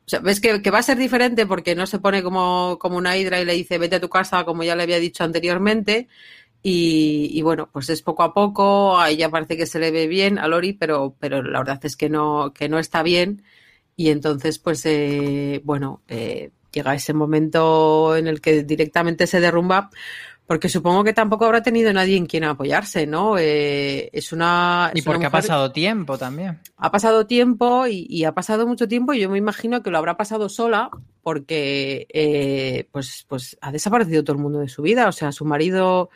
[0.09, 3.16] sea, ves que, que va a ser diferente porque no se pone como, como una
[3.16, 6.09] hidra y le dice vete a tu casa, como ya le había dicho anteriormente,
[6.67, 10.07] y, y bueno, pues es poco a poco, a ella parece que se le ve
[10.07, 13.45] bien a Lori, pero, pero la verdad es que no, que no está bien.
[13.97, 19.91] Y entonces, pues, eh, bueno, eh, llega ese momento en el que directamente se derrumba,
[20.47, 23.37] porque supongo que tampoco habrá tenido nadie en quien apoyarse, ¿no?
[23.37, 24.91] Eh, es una.
[24.95, 26.61] Y una porque ha pasado tiempo también.
[26.79, 29.99] ha pasado tiempo y, y ha pasado mucho tiempo y yo me imagino que lo
[29.99, 30.89] habrá pasado sola
[31.23, 35.09] porque eh, pues, pues ha desaparecido todo el mundo de su vida.
[35.09, 36.09] O sea, su marido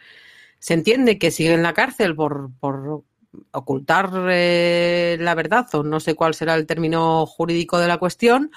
[0.58, 3.04] se entiende que sigue en la cárcel por, por
[3.52, 8.50] ocultar eh, la verdad o no sé cuál será el término jurídico de la cuestión.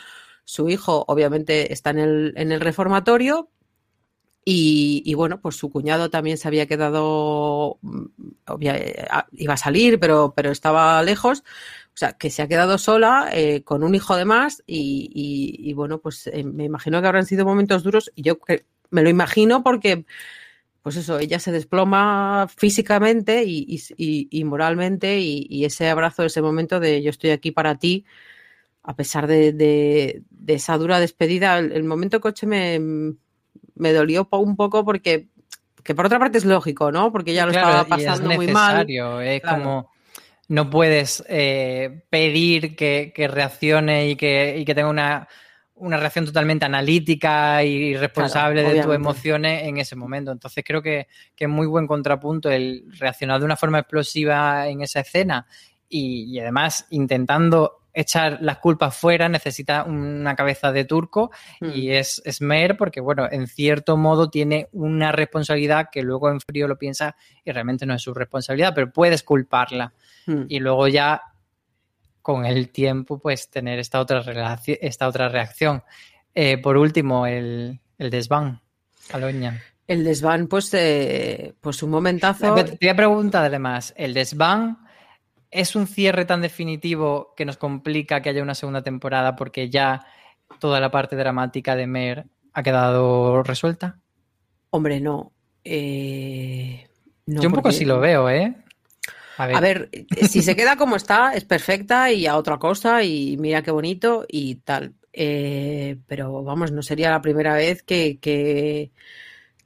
[0.46, 3.50] Su hijo obviamente está en el, en el reformatorio
[4.44, 8.06] y, y, bueno, pues su cuñado también se había quedado, mm,
[8.62, 11.44] eh, iba a salir, pero, pero estaba lejos.
[11.94, 15.12] O sea, que se ha quedado sola eh, con un hijo de más y,
[15.60, 18.40] y- bueno, pues me imagino que habrán sido momentos duros y yo
[18.90, 20.06] me lo imagino porque,
[20.82, 23.66] pues eso, ella se desploma físicamente y,
[23.98, 28.06] y- y- moralmente y, y ese abrazo, ese momento de yo estoy aquí para ti,
[28.84, 32.80] a pesar de, de- de esa dura despedida, el, el momento coche me,
[33.76, 35.28] me dolió un poco porque,
[35.84, 37.12] que por otra parte es lógico, ¿no?
[37.12, 38.76] Porque ella lo Claro, estaba es pasando muy mal.
[38.76, 39.58] necesario, Es Claro.
[39.62, 39.92] como
[40.50, 45.28] no puedes eh, pedir que, que reaccione y que, y que tenga una,
[45.82, 50.32] una reacción totalmente analítica y responsable Claro, de tus emociones en ese momento.
[50.32, 54.82] Entonces creo que, que es muy buen contrapunto el reaccionar de una forma explosiva en
[54.82, 55.46] esa escena
[55.90, 61.30] y, y además intentando echar las culpas fuera necesita una cabeza de turco
[61.60, 61.92] y Mm.
[61.92, 66.70] es, es Mer porque, bueno, en cierto modo tiene una responsabilidad que luego en frío
[66.70, 69.94] lo piensa y realmente no es su responsabilidad, pero puedes culparla
[70.28, 70.44] Mm.
[70.48, 71.22] y luego ya
[72.22, 74.24] con el tiempo pues tener esta otra,
[74.66, 75.84] esta otra reacción.
[76.34, 78.62] Eh, por último, el, el desván,
[79.12, 79.62] Aloña.
[79.88, 82.56] El desván, pues, eh, pues un momentazo.
[82.56, 84.78] Te voy a preguntar además, ¿el desván
[85.50, 90.06] es un cierre tan definitivo que nos complica que haya una segunda temporada porque ya
[90.60, 94.00] toda la parte dramática de Mer ha quedado resuelta?
[94.70, 95.34] Hombre, no.
[95.64, 96.88] Eh,
[97.26, 98.56] no, Yo un poco sí lo veo, ¿eh?
[99.44, 102.58] A ver, A ver, eh, si se queda como está, es perfecta y a otra
[102.58, 104.96] cosa y mira qué bonito y tal.
[105.14, 108.92] Eh, pero vamos, no sería la primera vez que, que,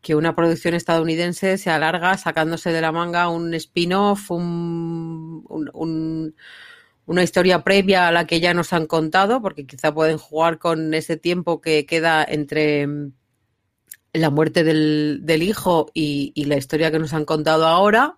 [0.01, 6.35] que una producción estadounidense se alarga sacándose de la manga un spin-off, un, un- un-
[7.07, 10.93] una historia previa a la que ya nos han contado, porque quizá pueden jugar con
[10.93, 13.13] ese tiempo que queda entre mm,
[14.13, 18.15] la muerte del, del hijo y, y la historia que nos han contado ahora,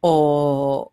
[0.00, 0.92] o,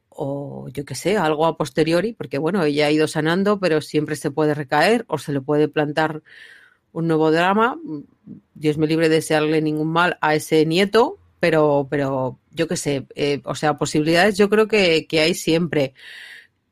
[0.74, 4.32] yo qué sé, algo a posteriori, porque bueno, ella ha ido sanando, pero siempre se
[4.32, 6.22] puede recaer o se le puede plantar
[6.92, 7.80] un nuevo drama.
[8.54, 13.08] Dios me libre de desearle ningún mal a ese nieto, pero, pero yo qué sé,
[13.16, 15.94] eh, o sea, posibilidades yo creo que, que hay siempre.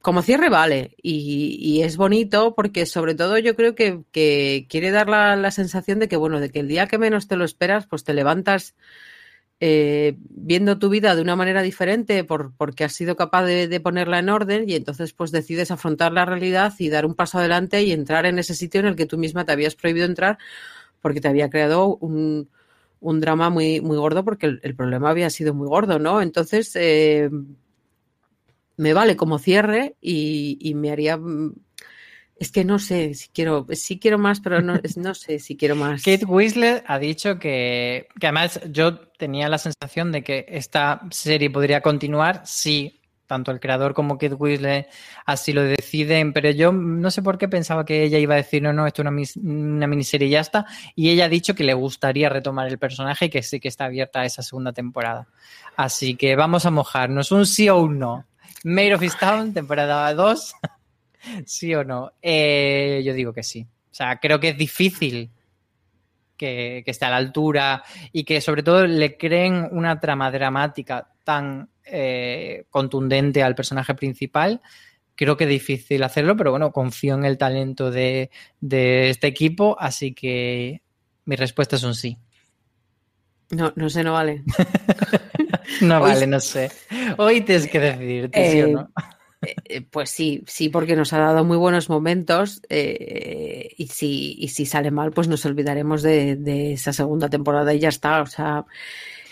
[0.02, 4.90] Como cierre vale y, y es bonito porque sobre todo yo creo que, que quiere
[4.90, 7.46] dar la, la sensación de que bueno, de que el día que menos te lo
[7.46, 8.74] esperas, pues te levantas
[9.64, 14.18] eh, viendo tu vida de una manera diferente por, porque has sido capaz de, ponerla
[14.18, 17.92] en orden y entonces pues decides afrontar la realidad y dar un paso adelante y
[17.92, 20.40] entrar en ese sitio en el que tú misma te habías prohibido entrar
[21.00, 22.50] porque te había creado un,
[23.02, 26.24] un drama muy, muy gordo porque el, problema había sido muy gordo, ¿no?
[26.24, 27.30] Entonces, eh,
[28.78, 31.20] me vale como cierre y, y me haría...
[32.42, 35.76] Es que no sé si quiero, sí quiero más, pero no, no sé si quiero
[35.76, 36.02] más.
[36.02, 41.52] Kate Winslet ha dicho que, que además yo tenía la sensación de que esta serie
[41.52, 44.90] podría continuar si tanto el creador como Kate Winslet
[45.24, 48.64] así lo deciden, pero yo no sé por qué pensaba que ella iba a decir
[48.64, 50.66] no, no, esto es una, una miniserie y ya está,
[50.96, 53.86] y ella ha dicho que le gustaría retomar el personaje y que sí que está
[53.86, 55.28] abierta esa segunda temporada.
[55.78, 58.26] Así que vamos a mojarnos, un sí o un no.
[58.64, 60.56] Made of Town, temporada 2,
[61.46, 62.12] sí o no.
[62.22, 63.62] Eh, yo digo que sí.
[63.92, 65.30] O sea, creo que es difícil
[66.38, 71.08] que, que esté a la altura y que sobre todo le creen una trama dramática
[71.24, 74.62] tan eh, contundente al personaje principal.
[75.16, 79.78] Creo que es difícil hacerlo, pero bueno, confío en el talento de, de este equipo,
[79.80, 80.82] así que
[81.26, 82.18] mi respuesta es un sí.
[83.52, 84.44] No, no sé, no vale.
[85.82, 86.70] No Hoy- vale, no sé.
[87.18, 88.90] Hoy tienes que decidirte, ¿sí o Eh, no?
[89.42, 94.50] Eh, Pues sí, sí, porque nos ha dado muy buenos momentos eh, y, si, y
[94.50, 98.22] si sale mal, pues nos olvidaremos de, de esa segunda temporada y ya está.
[98.22, 98.66] O sea,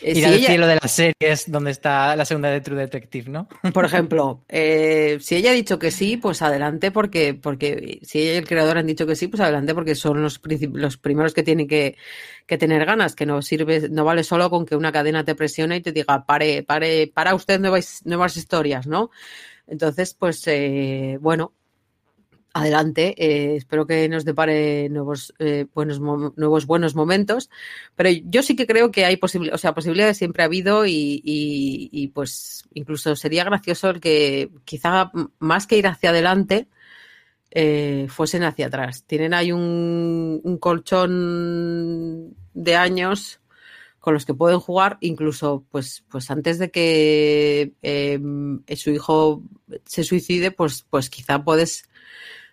[0.02, 2.80] eh, Ir si al ella- cielo de las series donde está la segunda de True
[2.80, 3.48] Detective, ¿no?
[3.74, 8.34] Por ejemplo, eh, si ella ha dicho que sí, pues adelante, porque, porque si ella
[8.34, 10.42] y el creador han dicho que sí, pues adelante, porque son los,
[10.74, 11.98] los primeros que tienen que,
[12.48, 15.78] que tener ganas, que no sirve, no vale solo con que una cadena te presione
[15.78, 19.12] y te diga, pare, pare, para usted nuevas, nuevas historias, ¿no?
[19.70, 21.54] Entonces, pues eh, bueno,
[22.54, 27.50] adelante, eh, espero que nos depare nuevos, eh, buenos, nuevos buenos momentos,
[27.96, 31.22] pero yo sí que creo que hay posibilidades, o sea, posibilidades siempre ha habido y,
[31.24, 36.68] y- y, pues incluso sería gracioso el que quizá más que ir hacia adelante,
[37.52, 39.04] eh, fuesen hacia atrás.
[39.06, 43.40] Tienen ahí un colchón de años
[44.00, 48.20] con los que pueden jugar, incluso pues, pues antes de que eh,
[48.76, 49.44] su hijo
[49.86, 51.89] se suicide, pues, pues quizá puedes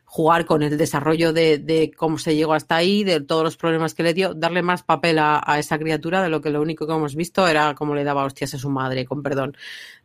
[0.06, 3.92] jugar con el desarrollo de, de cómo se llegó hasta ahí, de todos los problemas
[3.92, 6.86] que le dio, darle más papel a, a esa criatura de lo que lo único
[6.86, 9.56] que hemos visto era cómo le daba hostias a su madre, con perdón.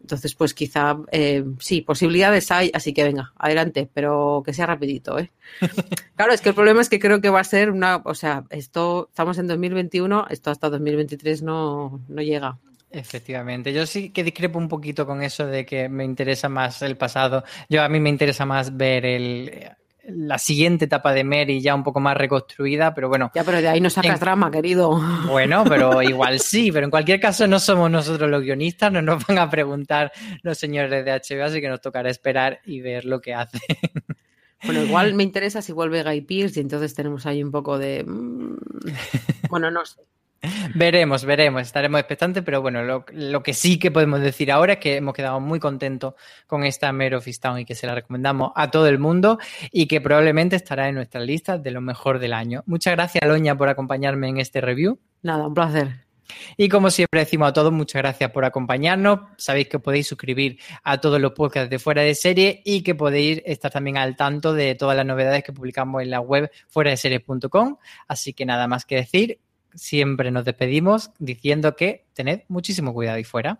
[0.02, 5.20] Entonces, pues quizá, eh, sí, posibilidades hay, así que venga, adelante, pero que sea rapidito,
[5.20, 5.32] ¿eh?
[6.16, 8.44] Claro, es que el problema es que creo que va a ser una, o sea,
[8.50, 12.58] esto, estamos en 2021, esto hasta 2023 no, no llega.
[12.90, 16.98] Efectivamente, yo sí que discrepo un poquito con eso de que me interesa más el
[16.98, 17.44] pasado.
[17.70, 19.72] Yo a mí me interesa más ver el,
[20.08, 23.68] la siguiente etapa de Mary ya un poco más reconstruida, pero bueno, Ya, pero de
[23.70, 25.00] ahí no sacas En- drama, querido.
[25.28, 29.26] bueno, pero igual sí, pero en cualquier caso no somos nosotros los guionistas, no nos
[29.28, 33.22] van a preguntar los señores de HBO, así que nos tocará esperar y ver lo
[33.22, 33.60] que hace.
[34.64, 38.04] Bueno, igual me interesa si vuelve Guy Pearce y entonces tenemos ahí un poco de...
[38.04, 38.58] mm,
[39.50, 40.02] Bueno, no sé.
[40.76, 44.80] Veremos, veremos, estaremos expectantes, pero bueno, lo, lo que sí que podemos decir ahora es
[44.80, 46.16] que hemos quedado muy contentos
[46.48, 49.38] con esta Mare of y que se la recomendamos a todo el mundo
[49.72, 52.64] y que probablemente estará en nuestras listas de lo mejor del año.
[52.66, 55.00] Muchas gracias, Loña, por acompañarme en este review.
[55.22, 56.12] Nada, un placer.
[56.58, 59.20] Y como siempre decimos a todos, muchas gracias por acompañarnos.
[59.38, 63.42] Sabéis que podéis suscribir a todos los podcasts de Fuera de Serie y que podéis
[63.46, 66.98] estar también al tanto de todas las novedades que publicamos en la web fuera de
[66.98, 67.78] series.com.
[68.08, 69.40] Así que nada más que decir,
[69.76, 73.60] siempre nos despedimos diciendo que tened muchísimo cuidado ahí fuera.